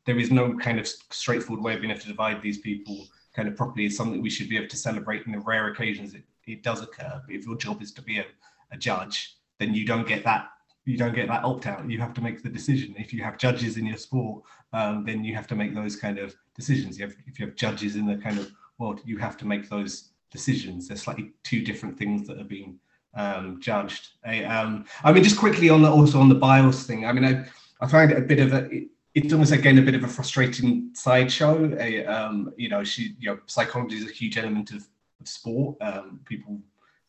[0.09, 3.47] there is no kind of straightforward way of being able to divide these people kind
[3.47, 3.85] of properly.
[3.85, 6.83] It's something we should be able to celebrate in the rare occasions it, it does
[6.83, 7.21] occur.
[7.27, 8.25] But if your job is to be a,
[8.73, 10.49] a judge, then you don't get that
[10.89, 11.89] you don't get that opt out.
[11.91, 12.95] You have to make the decision.
[12.97, 14.43] If you have judges in your sport,
[14.73, 16.99] um, then you have to make those kind of decisions.
[16.99, 19.69] You have, if you have judges in the kind of well, you have to make
[19.69, 20.89] those decisions.
[20.89, 22.79] They're slightly two different things that are being
[23.15, 24.09] um, judged.
[24.25, 27.05] I, um, I mean, just quickly on the also on the Biles thing.
[27.05, 27.45] I mean, I,
[27.85, 28.65] I find it a bit of a.
[28.71, 28.89] It,
[29.25, 31.77] it's almost again a bit of a frustrating sideshow.
[31.79, 34.87] A, um, you know, she, you know, psychology is a huge element of,
[35.21, 35.77] of sport.
[35.81, 36.61] Um, people,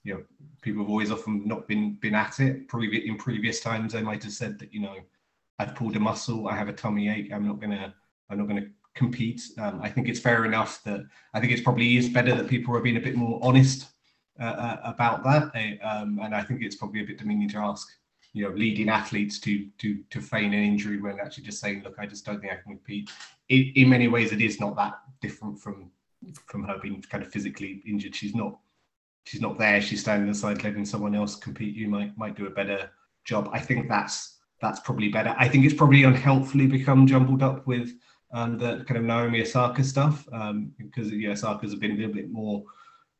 [0.04, 0.24] you know,
[0.62, 2.67] people have always often not been been at it.
[2.67, 4.95] Previous in previous times, they might have said that you know,
[5.60, 7.93] I've pulled a muscle, I have a tummy ache, I'm not gonna,
[8.30, 9.41] I'm not gonna compete.
[9.60, 11.02] Um, I think it's fair enough that
[11.34, 13.88] I think it's probably is better that people are being a bit more honest
[14.39, 17.58] uh, uh, about that, uh, um, and I think it's probably a bit demeaning to
[17.60, 17.88] ask
[18.33, 21.95] you know leading athletes to to to feign an injury when actually just saying, look,
[21.99, 23.09] I just don't think I can compete.
[23.49, 25.91] In, in many ways, it is not that different from
[26.45, 28.15] from her being kind of physically injured.
[28.15, 28.59] She's not
[29.25, 29.81] she's not there.
[29.81, 31.75] She's standing aside letting someone else compete.
[31.75, 32.91] You might might do a better
[33.25, 33.49] job.
[33.51, 35.35] I think that's that's probably better.
[35.37, 37.93] I think it's probably unhelpfully become jumbled up with
[38.31, 42.13] um, the kind of Naomi Osaka stuff um, because you know, Osaka's been a little
[42.13, 42.63] bit more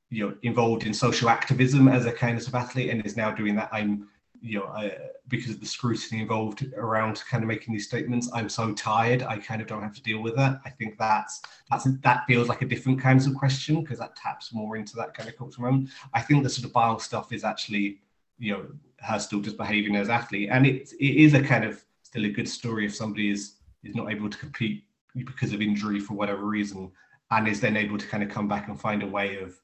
[0.10, 3.56] you know involved in social activism as a kind of athlete and is now doing
[3.56, 3.70] that.
[3.72, 4.08] I'm
[4.42, 4.96] you know I,
[5.28, 8.30] because of the scrutiny involved around kind of making these statements.
[8.34, 9.24] I'm so tired.
[9.24, 10.62] I kind of don't have to deal with that.
[10.66, 14.54] I think that's that's that feels like a different kinds of question because that taps
[14.54, 15.90] more into that kind of cultural moment.
[16.14, 18.02] I think the sort of Biles stuff is actually
[18.38, 18.66] you know
[19.02, 22.30] her still just behaving as athlete and it, it is a kind of still a
[22.30, 24.84] good story if somebody is is not able to compete
[25.16, 26.92] because of injury for whatever reason,
[27.32, 29.60] and is then able to kind of come back and find a way of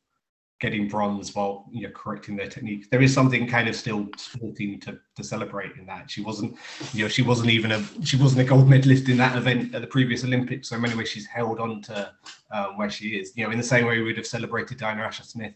[0.61, 2.89] getting bronze while you know correcting their technique.
[2.89, 6.09] There is something kind of still sporting to, to celebrate in that.
[6.09, 6.55] She wasn't,
[6.93, 9.81] you know, she wasn't even a she wasn't a gold medalist in that event at
[9.81, 10.69] the previous Olympics.
[10.69, 12.11] So in many ways, she's held on to
[12.51, 13.33] um, where she is.
[13.35, 15.53] You know, in the same way we would have celebrated Dina Asher Smith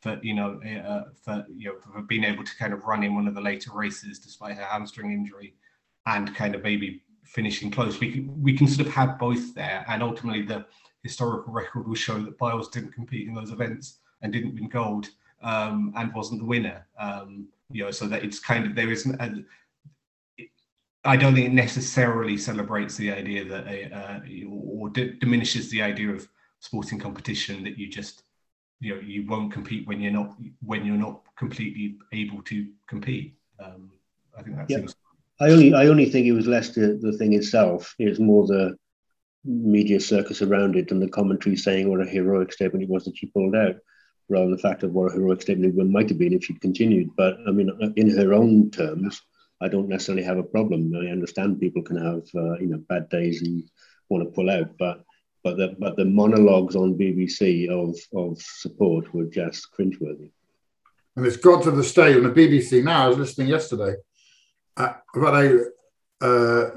[0.00, 3.14] for you know uh, for you know for being able to kind of run in
[3.14, 5.54] one of the later races despite her hamstring injury,
[6.06, 7.98] and kind of maybe finishing close.
[7.98, 10.66] We can, we can sort of have both there, and ultimately the
[11.02, 15.08] historical record will show that Biles didn't compete in those events and didn't win gold
[15.42, 16.86] um, and wasn't the winner.
[16.98, 19.20] Um, you know, so that it's kind of there isn't.
[19.20, 19.44] A,
[21.04, 25.82] I don't think it necessarily celebrates the idea that a, uh, or d- diminishes the
[25.82, 26.28] idea of
[26.60, 28.22] sporting competition that you just
[28.80, 33.34] you know you won't compete when you're not when you're not completely able to compete.
[33.62, 33.90] Um,
[34.38, 34.78] I think that yeah.
[34.78, 34.94] seems.
[35.40, 37.94] I only I only think it was less the, the thing itself.
[37.98, 38.76] It was more the
[39.44, 43.16] media circus around it and the commentary saying what a heroic statement it was that
[43.16, 43.74] she pulled out,
[44.32, 46.60] rather than the fact of what a heroic statement it might have been if she'd
[46.60, 47.10] continued.
[47.16, 49.20] But I mean, in her own terms,
[49.60, 50.92] I don't necessarily have a problem.
[50.96, 53.62] I understand people can have uh, you know bad days and
[54.08, 55.04] want to pull out, but
[55.44, 60.30] but the but the monologues on BBC of of support were just cringeworthy.
[61.14, 63.04] And it's got to the stage on the BBC now.
[63.04, 63.94] I was listening yesterday
[64.76, 65.66] uh, about a.
[66.20, 66.70] Uh,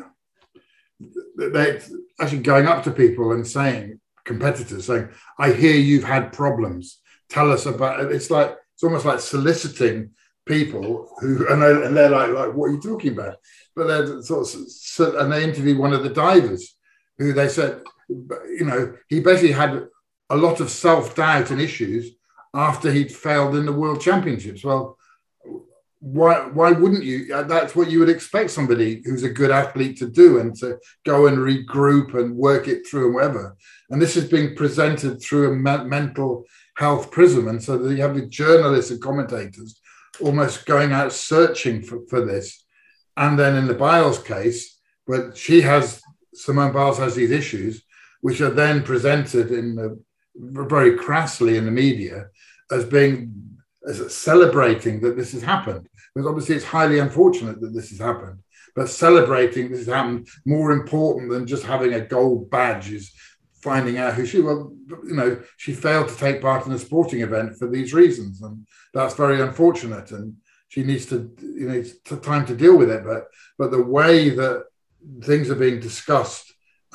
[1.37, 1.79] they
[2.19, 7.51] actually going up to people and saying competitors saying i hear you've had problems tell
[7.51, 10.11] us about it it's like it's almost like soliciting
[10.45, 13.35] people who and they're, like like what are you talking about
[13.75, 16.75] but they're sort of and they interviewed one of the divers
[17.17, 19.87] who they said you know, he basically had
[20.29, 22.11] a lot of self doubt and issues
[22.53, 24.63] after he'd failed in the World Championships.
[24.63, 24.97] Well,
[25.99, 27.33] why why wouldn't you?
[27.33, 30.77] Uh, that's what you would expect somebody who's a good athlete to do, and to
[31.05, 33.57] go and regroup and work it through and whatever.
[33.89, 38.15] And this is being presented through a me- mental health prism, and so you have
[38.15, 39.79] the journalists and commentators
[40.21, 42.65] almost going out searching for, for this.
[43.17, 46.01] And then in the Biles case, but she has
[46.33, 47.83] Simone Biles has these issues,
[48.21, 49.99] which are then presented in the,
[50.35, 52.27] very crassly in the media
[52.71, 53.33] as being
[53.87, 55.87] as celebrating that this has happened.
[56.13, 58.39] Because obviously it's highly unfortunate that this has happened,
[58.75, 63.13] but celebrating this has happened more important than just having a gold badge is
[63.69, 64.61] finding out who she well
[65.09, 68.55] you know she failed to take part in a sporting event for these reasons and
[68.93, 70.35] that's very unfortunate and
[70.67, 71.93] she needs to you know it's
[72.31, 73.23] time to deal with it but
[73.59, 74.65] but the way that
[75.29, 76.45] things are being discussed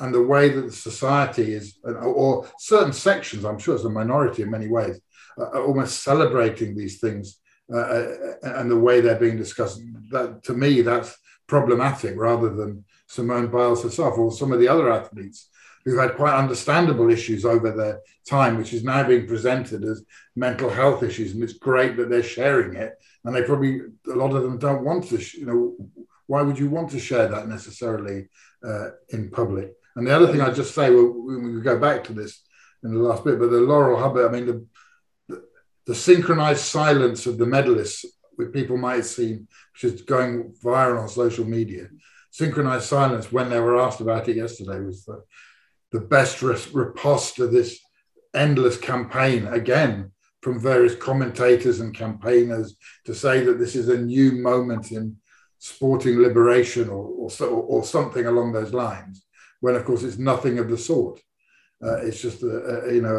[0.01, 4.41] and the way that the society is, or certain sections, I'm sure it's a minority
[4.41, 4.99] in many ways,
[5.37, 7.39] are almost celebrating these things
[7.71, 9.79] uh, uh, and the way they're being discussed.
[10.09, 11.15] That to me, that's
[11.47, 15.49] problematic rather than Simone Biles herself or some of the other athletes
[15.83, 20.03] who've had quite understandable issues over their time, which is now being presented as
[20.35, 21.33] mental health issues.
[21.33, 22.93] And it's great that they're sharing it.
[23.23, 25.75] And they probably, a lot of them don't want to, you know,
[26.27, 28.27] why would you want to share that necessarily
[28.63, 29.73] uh, in public?
[29.95, 32.41] And the other thing I just say, well, we go back to this
[32.83, 34.65] in the last bit, but the Laurel Hubbard, I mean, the,
[35.27, 35.43] the,
[35.85, 39.39] the synchronized silence of the medalists, which people might see,
[39.73, 41.89] which is going viral on social media,
[42.31, 45.21] synchronized silence when they were asked about it yesterday was the,
[45.91, 47.79] the best riposte to this
[48.33, 52.75] endless campaign again from various commentators and campaigners
[53.05, 55.15] to say that this is a new moment in
[55.59, 59.25] sporting liberation or, or, or something along those lines
[59.61, 61.21] when of course it's nothing of the sort.
[61.83, 63.15] Uh, it's just a, a you know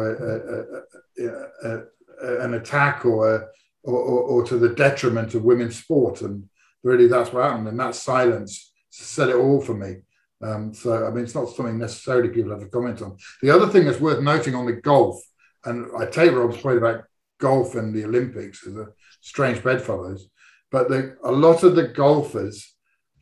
[1.19, 3.49] a, an attack or,
[3.83, 6.47] or, or to the detriment of women's sport, and
[6.83, 7.67] really that's what happened.
[7.67, 9.97] And that silence said it all for me.
[10.43, 13.17] Um, so I mean, it's not something necessarily people have to comment on.
[13.41, 15.21] The other thing that's worth noting on the golf,
[15.65, 17.05] and I take Rob's point about
[17.39, 18.87] golf and the Olympics as a
[19.21, 20.29] strange bedfellows,
[20.71, 22.73] but the, a lot of the golfers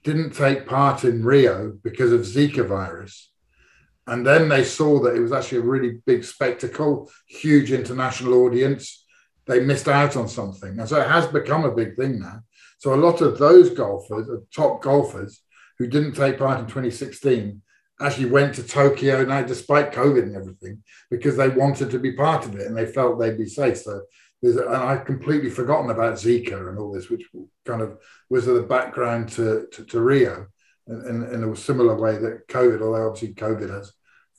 [0.03, 3.31] didn't take part in Rio because of Zika virus.
[4.07, 9.05] And then they saw that it was actually a really big spectacle, huge international audience.
[9.45, 10.79] They missed out on something.
[10.79, 12.39] And so it has become a big thing now.
[12.79, 15.41] So a lot of those golfers, top golfers
[15.81, 17.59] who didn't take part in 2016,
[17.99, 22.45] actually went to Tokyo now, despite COVID and everything, because they wanted to be part
[22.45, 23.79] of it and they felt they'd be safe.
[23.79, 24.01] So
[24.43, 27.27] there's, and I've completely forgotten about Zika and all this, which
[27.65, 27.97] kind of
[28.29, 30.45] was the background to, to, to Rio
[30.87, 33.91] in, in, in, a similar way that COVID, although obviously COVID has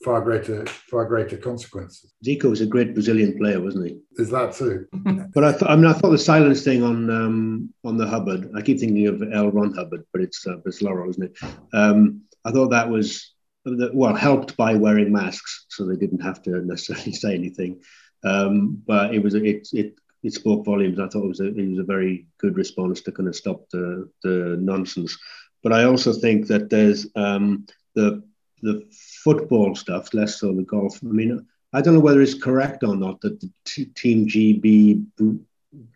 [0.05, 2.13] far greater far greater consequences.
[2.25, 4.01] Zico was a great Brazilian player, wasn't he?
[4.17, 4.87] Is that too?
[5.35, 8.51] but I, th- I mean, I thought the silence thing on um, on the Hubbard.
[8.57, 9.51] I keep thinking of L.
[9.51, 11.39] Ron Hubbard, but it's uh, it's Laurel, isn't it?
[11.73, 13.33] Um, I thought that was
[13.65, 17.81] well helped by wearing masks, so they didn't have to necessarily say anything.
[18.25, 20.99] Um, but it was it it it spoke volumes.
[20.99, 23.69] I thought it was a it was a very good response to kind of stop
[23.71, 25.17] the the nonsense.
[25.63, 28.25] But I also think that there's um, the
[28.63, 28.87] the
[29.25, 30.99] football stuff, less so the golf.
[31.03, 35.05] I mean, I don't know whether it's correct or not that the t- Team GB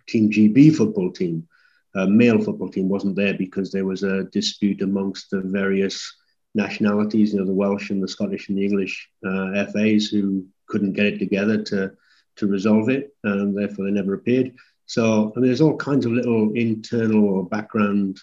[0.06, 1.46] Team GB football team,
[1.94, 6.16] uh, male football team, wasn't there because there was a dispute amongst the various
[6.54, 10.94] nationalities, you know, the Welsh and the Scottish and the English uh, FAs who couldn't
[10.94, 11.92] get it together to
[12.36, 14.54] to resolve it, and therefore they never appeared.
[14.86, 18.20] So I mean, there's all kinds of little internal or background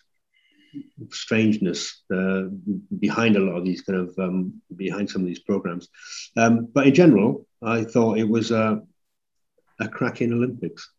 [1.12, 2.44] strangeness uh,
[3.00, 5.90] behind a lot of these kind of um, behind some of these programs.
[6.38, 8.82] Um, but in general, I thought it was a,
[9.80, 10.90] a cracking Olympics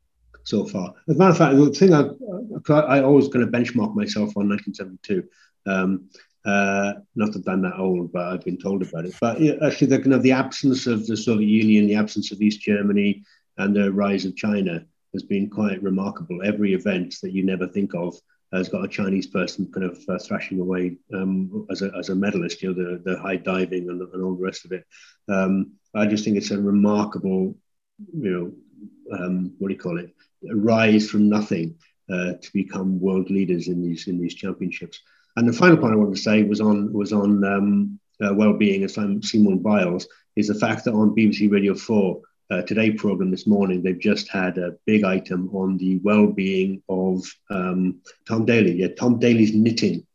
[0.44, 0.94] so far.
[1.08, 4.48] As a matter of fact, the thing I, I always kind of benchmark myself on
[4.48, 5.24] 1972.
[5.66, 6.10] Um,
[6.44, 9.14] uh, not that I'm that old, but I've been told about it.
[9.20, 12.60] But actually, the kind of the absence of the Soviet Union, the absence of East
[12.60, 13.22] Germany,
[13.56, 16.42] and the rise of China has been quite remarkable.
[16.44, 18.14] Every event that you never think of
[18.56, 22.14] has got a Chinese person kind of uh, thrashing away um, as, a, as a
[22.14, 24.86] medalist, you know, the, the high diving and, and all the rest of it.
[25.28, 27.56] Um, I just think it's a remarkable,
[28.12, 30.14] you know, um, what do you call it,
[30.50, 31.76] a rise from nothing
[32.12, 35.00] uh, to become world leaders in these in these championships.
[35.36, 38.84] And the final point I wanted to say was on was on um, uh, well-being,
[38.84, 42.22] as I'm Simone Biles, is the fact that on BBC Radio Four
[42.54, 47.24] uh, Today program this morning, they've just had a big item on the well-being of
[47.50, 48.72] um, Tom Daley.
[48.72, 50.06] Yeah, Tom Daley's knitting.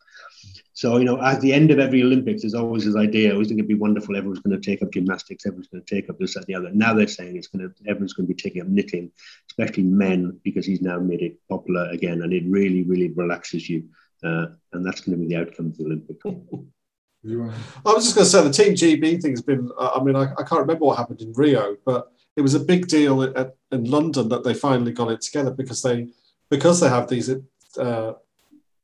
[0.74, 3.30] So you know, at the end of every Olympics, there's always this idea.
[3.30, 4.16] I always think it'd be wonderful.
[4.16, 5.46] Everyone's going to take up gymnastics.
[5.46, 6.72] Everyone's going to take up this, that, the other.
[6.72, 7.90] Now they're saying it's going to.
[7.90, 9.12] Everyone's going to be taking up knitting,
[9.50, 13.90] especially men, because he's now made it popular again, and it really, really relaxes you.
[14.24, 16.24] Uh, and that's going to be the outcome of the Olympics.
[17.26, 19.70] I was just going to say the Team GB thing's been.
[19.78, 22.88] I mean, I, I can't remember what happened in Rio, but it was a big
[22.88, 26.08] deal at, in London that they finally got it together because they
[26.50, 27.30] because they have these
[27.78, 28.14] uh,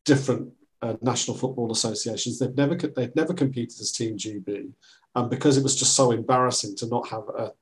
[0.04, 0.52] different
[0.82, 2.38] uh, national football associations.
[2.38, 4.74] They've never they've never competed as Team GB,
[5.16, 7.54] and because it was just so embarrassing to not have a,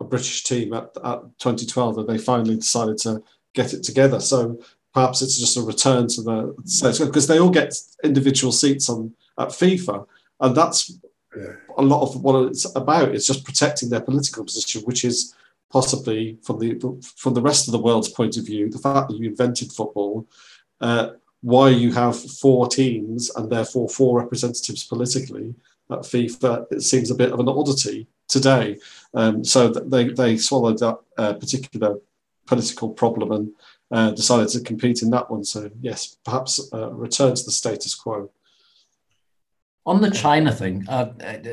[0.00, 3.22] a British team at, at 2012, that they finally decided to
[3.54, 4.20] get it together.
[4.20, 4.60] So
[4.92, 7.72] perhaps it's just a return to the because they all get
[8.04, 10.06] individual seats on at FIFA,
[10.40, 10.92] and that's
[11.36, 11.52] yeah.
[11.76, 13.14] a lot of what it's about.
[13.14, 15.34] is just protecting their political position, which is
[15.70, 16.70] possibly from the
[17.16, 20.26] from the rest of the world's point of view, the fact that you invented football,
[20.80, 21.10] uh,
[21.42, 25.54] why you have four teams and therefore four representatives politically
[25.90, 28.78] at FIFA, it seems a bit of an oddity today.
[29.14, 31.98] Um, so they they swallowed that uh, particular
[32.46, 33.52] political problem and
[33.90, 35.44] uh, decided to compete in that one.
[35.44, 38.30] So yes, perhaps uh, return to the status quo.
[39.86, 41.12] On the China thing, uh,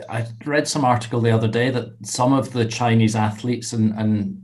[0.09, 4.43] I read some article the other day that some of the Chinese athletes and, and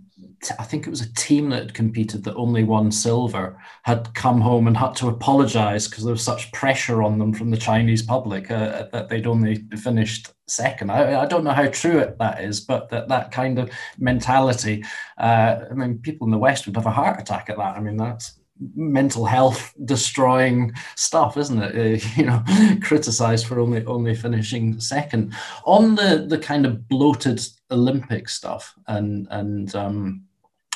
[0.58, 4.40] I think it was a team that had competed that only won silver had come
[4.40, 8.04] home and had to apologize because there was such pressure on them from the Chinese
[8.04, 10.92] public uh, that they'd only finished second.
[10.92, 14.86] I, I, don't know how true it, that is, but that, that kind of mentality,
[15.18, 17.76] uh, I mean, people in the West would have a heart attack at that.
[17.76, 18.39] I mean, that's
[18.76, 21.76] mental health destroying stuff isn't it?
[21.76, 22.44] Uh, you know
[22.82, 25.34] criticized for only only finishing second.
[25.66, 27.42] On the the kind of bloated
[27.72, 30.24] olympic stuff and and um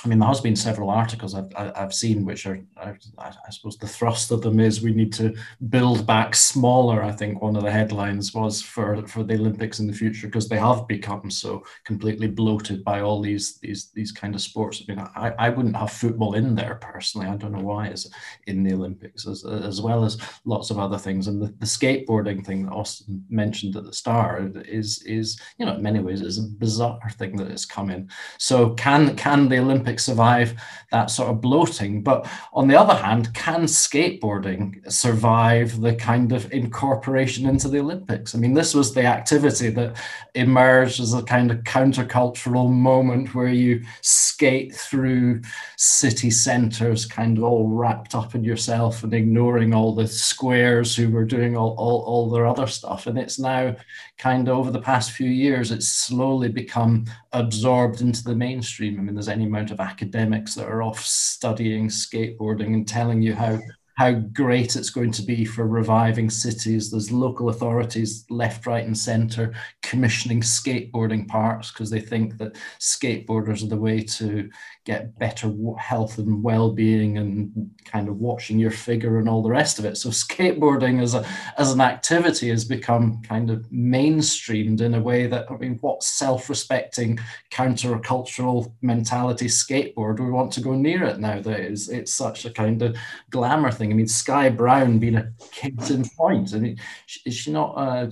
[0.04, 3.78] I mean, there has been several articles I've, I've seen which are, I, I, suppose,
[3.78, 5.34] the thrust of them is we need to
[5.70, 7.02] build back smaller.
[7.04, 10.50] I think one of the headlines was for, for the Olympics in the future because
[10.50, 14.82] they have become so completely bloated by all these these these kind of sports.
[14.82, 17.28] I mean, I, I wouldn't have football in there personally.
[17.28, 18.10] I don't know why it's
[18.48, 21.28] in the Olympics as, as well as lots of other things.
[21.28, 25.76] And the, the skateboarding thing that Austin mentioned at the start is is you know
[25.76, 28.10] in many ways is a bizarre thing that has come in.
[28.38, 30.54] So can can the Olympics survive
[30.92, 32.04] that sort of bloating?
[32.04, 38.36] But on the other hand, can skateboarding survive the kind of incorporation into the Olympics?
[38.36, 39.98] I mean, this was the activity that
[40.36, 45.42] emerged as a kind of countercultural moment where you skate through
[45.78, 51.10] city centers, kind of all wrapped up in yourself and ignoring all the squares who
[51.10, 53.08] were doing all, all, all their other stuff.
[53.08, 53.76] And it's now
[54.18, 59.00] kind of over the past few years, it's slowly become absorbed into the mainstream.
[59.00, 63.34] I mean, there's any amount of academics that are off studying skateboarding and telling you
[63.34, 63.60] how
[63.96, 66.90] how great it's going to be for reviving cities.
[66.90, 73.64] There's local authorities left, right, and centre commissioning skateboarding parks because they think that skateboarders
[73.64, 74.50] are the way to
[74.86, 79.80] get better health and well-being and kind of watching your figure and all the rest
[79.80, 81.26] of it so skateboarding as a
[81.58, 86.04] as an activity has become kind of mainstreamed in a way that i mean what
[86.04, 87.18] self-respecting
[87.50, 91.34] countercultural mentality skateboard we want to go near it now?
[91.34, 92.96] nowadays it's such a kind of
[93.30, 93.92] glamour thing thing.
[93.94, 96.54] I mean, Sky Brown being a case in point.
[96.54, 96.78] I mean,
[97.26, 97.74] is she not?
[97.76, 98.08] Uh,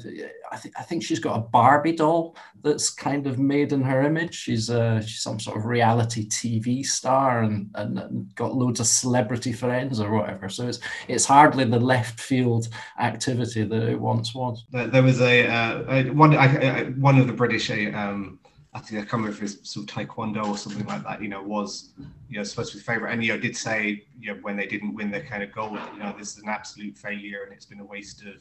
[0.52, 4.04] I think I think she's got a Barbie doll that's kind of made in her
[4.04, 4.36] image.
[4.36, 8.88] She's uh, she's some sort of reality TV star and, and, and got loads of
[8.88, 10.50] celebrity friends or whatever.
[10.50, 12.68] So it's it's hardly the left field
[13.00, 14.66] activity that it once was.
[14.72, 18.40] There was a, uh, one I, I, one of the British um,
[18.74, 21.90] I think if it's sort of taekwondo or something like that, you know, was,
[22.30, 23.12] you know, supposed to be favorite.
[23.12, 25.78] And, you know, did say, you know, when they didn't win their kind of gold,
[25.94, 28.36] you know, this is an absolute failure and it's been a waste of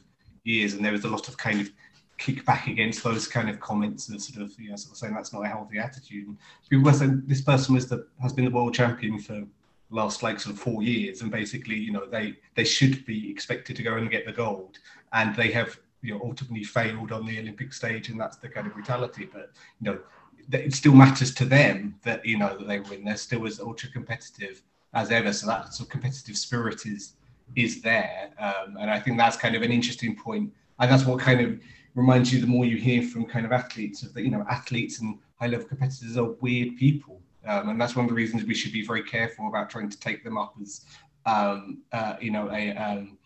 [0.45, 0.73] years.
[0.73, 1.69] And there was a lot of kind of
[2.17, 5.33] kickback against those kind of comments and sort of, you know, sort of saying that's
[5.33, 6.27] not a healthy attitude.
[6.27, 6.37] And
[6.69, 9.43] people were saying this person was the, has been the world champion for
[9.89, 11.21] last like sort of four years.
[11.23, 14.77] And basically, you know, they, they should be expected to go and get the gold
[15.11, 18.67] and they have, you know, ultimately failed on the Olympic stage, and that's the kind
[18.67, 19.29] of brutality.
[19.31, 19.99] But you know,
[20.51, 23.03] it still matters to them that you know that they win.
[23.03, 24.61] They're still as ultra competitive
[24.93, 25.31] as ever.
[25.31, 27.13] So that sort of competitive spirit is
[27.55, 30.51] is there, um, and I think that's kind of an interesting point.
[30.79, 31.59] And that's what kind of
[31.93, 35.01] reminds you the more you hear from kind of athletes of that you know athletes
[35.01, 38.55] and high level competitors are weird people, um, and that's one of the reasons we
[38.55, 40.81] should be very careful about trying to take them up as
[41.25, 43.17] um, uh, you know a um,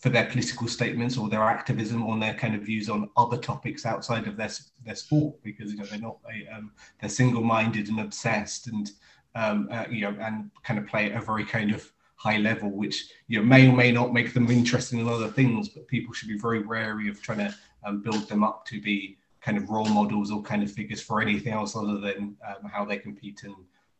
[0.00, 3.84] for their political statements or their activism or their kind of views on other topics
[3.84, 4.50] outside of their
[4.84, 6.70] their sport because you know they're not a, um,
[7.00, 8.92] they're single-minded and obsessed and
[9.34, 12.70] um, uh, you know and kind of play at a very kind of high level
[12.70, 16.12] which you know may or may not make them interested in other things but people
[16.12, 19.70] should be very wary of trying to um, build them up to be kind of
[19.70, 23.42] role models or kind of figures for anything else other than um, how they compete
[23.44, 23.54] and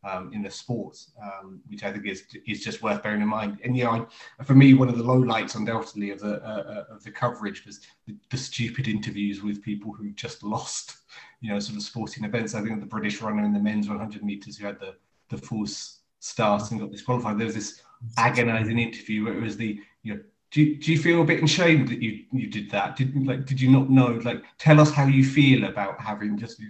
[0.08, 3.58] um, in the sports, um, which I think is is just worth bearing in mind.
[3.64, 4.06] And know,
[4.38, 7.10] I, for me, one of the low lights, undoubtedly, of the uh, uh, of the
[7.10, 10.96] coverage was the, the, stupid interviews with people who just lost,
[11.40, 12.54] you know, sort of sporting events.
[12.54, 14.94] I think the British runner in the men's 100 meters who had the
[15.28, 17.38] the false start and got disqualified.
[17.38, 17.82] There was this
[18.16, 20.20] agonising interview where it was the you know.
[20.50, 22.96] Do you, do you feel a bit ashamed that you, you did that?
[22.96, 24.18] Did like did you not know?
[24.24, 26.62] Like, tell us how you feel about having just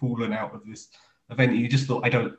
[0.00, 0.88] fallen out of this
[1.30, 1.54] event.
[1.54, 2.34] You just thought I don't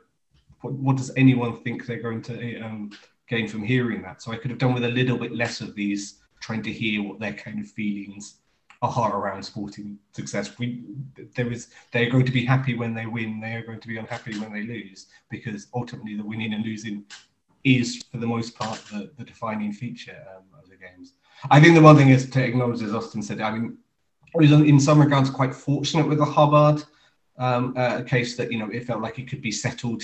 [0.60, 2.90] what, what does anyone think they're going to um,
[3.28, 4.22] gain from hearing that?
[4.22, 7.02] So I could have done with a little bit less of these, trying to hear
[7.02, 8.36] what their kind of feelings
[8.80, 10.56] are around sporting success.
[10.58, 10.84] We,
[11.34, 13.40] there is, they're going to be happy when they win.
[13.40, 17.04] They are going to be unhappy when they lose because ultimately the winning and losing
[17.64, 21.14] is, for the most part, the, the defining feature um, of the games.
[21.50, 23.78] I think the one thing is to acknowledge, as Austin said, I mean,
[24.34, 26.84] I was in some regards quite fortunate with the Hubbard
[27.38, 30.02] um, uh, case that you know it felt like it could be settled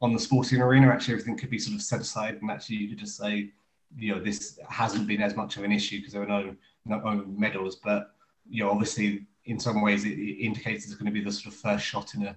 [0.00, 2.88] on the sporting arena, actually everything could be sort of set aside, and actually you
[2.88, 3.50] could just say,
[3.96, 7.24] you know, this hasn't been as much of an issue because there were no no
[7.26, 8.14] medals, but
[8.48, 11.52] you know, obviously in some ways it, it indicates it's going to be the sort
[11.52, 12.36] of first shot in a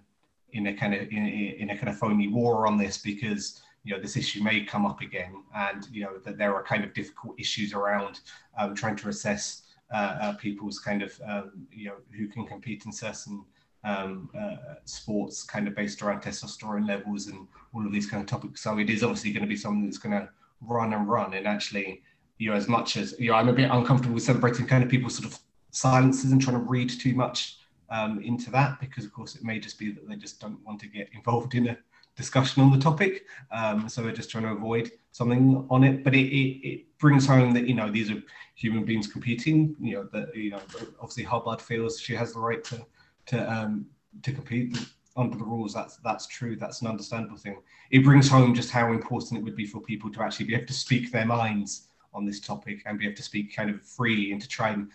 [0.54, 3.94] in a kind of in, in a kind of phony war on this because you
[3.94, 6.94] know this issue may come up again, and you know that there are kind of
[6.94, 8.22] difficult issues around
[8.58, 12.86] um, trying to assess uh, uh, people's kind of um, you know who can compete
[12.86, 13.44] in certain
[13.84, 18.28] um, uh, sports kind of based around testosterone levels and all of these kind of
[18.28, 18.62] topics.
[18.62, 20.30] So it is obviously going to be something that's going to
[20.62, 21.34] run and run.
[21.34, 22.02] And actually,
[22.38, 24.90] you know, as much as you know, I'm a bit uncomfortable with celebrating kind of
[24.90, 25.40] people's sort of
[25.72, 27.58] silences and trying to read too much
[27.90, 30.80] um, into that because, of course, it may just be that they just don't want
[30.82, 31.78] to get involved in a
[32.16, 33.26] discussion on the topic.
[33.52, 36.04] Um, so we're just trying to avoid something on it.
[36.04, 38.22] But it, it, it, brings home that you know these are
[38.56, 39.74] human beings competing.
[39.80, 40.60] You know that you know
[41.00, 42.86] obviously Hubbard feels she has the right to
[43.30, 43.86] to um,
[44.24, 44.78] to compete
[45.16, 45.74] under the rules.
[45.74, 46.56] That's that's true.
[46.56, 47.58] That's an understandable thing.
[47.92, 50.68] It brings home just how important it would be for people to actually be able
[50.68, 54.32] to speak their minds on this topic and be able to speak kind of freely
[54.32, 54.90] and to try and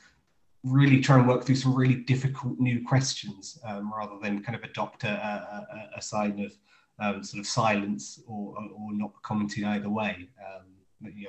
[0.65, 4.65] really try and work through some really difficult new questions um, rather than kind of
[4.65, 6.53] adopt a, a, a sign of
[6.99, 10.29] um, sort of silence or, or not commenting either way.
[10.41, 10.65] Um,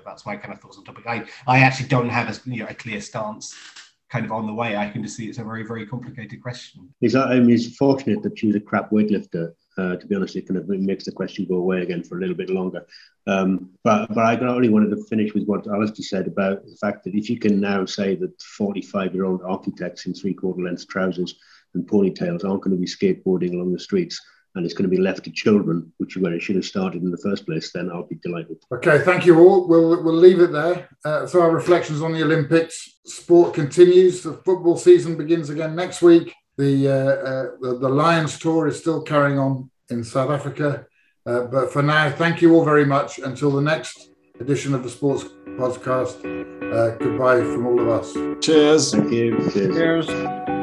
[0.05, 1.05] that's my kind of thoughts on the topic.
[1.05, 3.53] I, I actually don't have a, you know, a clear stance
[4.15, 6.87] kind of on the way, I can just see it's a very, very complicated question.
[7.01, 7.35] Exactly.
[7.35, 9.51] I mean, it's fortunate that she was a crap weightlifter.
[9.77, 12.21] Uh, to be honest, it kind of makes the question go away again for a
[12.21, 12.85] little bit longer.
[13.27, 17.03] Um, but but I only wanted to finish with what Alistair said about the fact
[17.03, 20.87] that if you can now say that 45 year old architects in three quarter length
[20.87, 21.35] trousers
[21.73, 24.21] and ponytails aren't going to be skateboarding along the streets,
[24.55, 27.03] and it's going to be left to children, which is where it should have started
[27.03, 28.57] in the first place, then I'll be delighted.
[28.71, 29.67] Okay, thank you all.
[29.67, 30.89] We'll, we'll leave it there.
[31.03, 32.99] Uh, so, our reflections on the Olympics.
[33.05, 34.23] Sport continues.
[34.23, 36.33] The football season begins again next week.
[36.57, 40.87] The, uh, uh, the, the, Lions tour is still carrying on in South Africa.
[41.25, 43.19] Uh, but for now, thank you all very much.
[43.19, 45.25] Until the next edition of the Sports
[45.57, 46.23] Podcast,
[46.73, 48.13] uh, goodbye from all of us.
[48.43, 48.93] Cheers.
[48.93, 49.37] Thank you.
[49.51, 50.07] Cheers.
[50.07, 50.54] Cheers.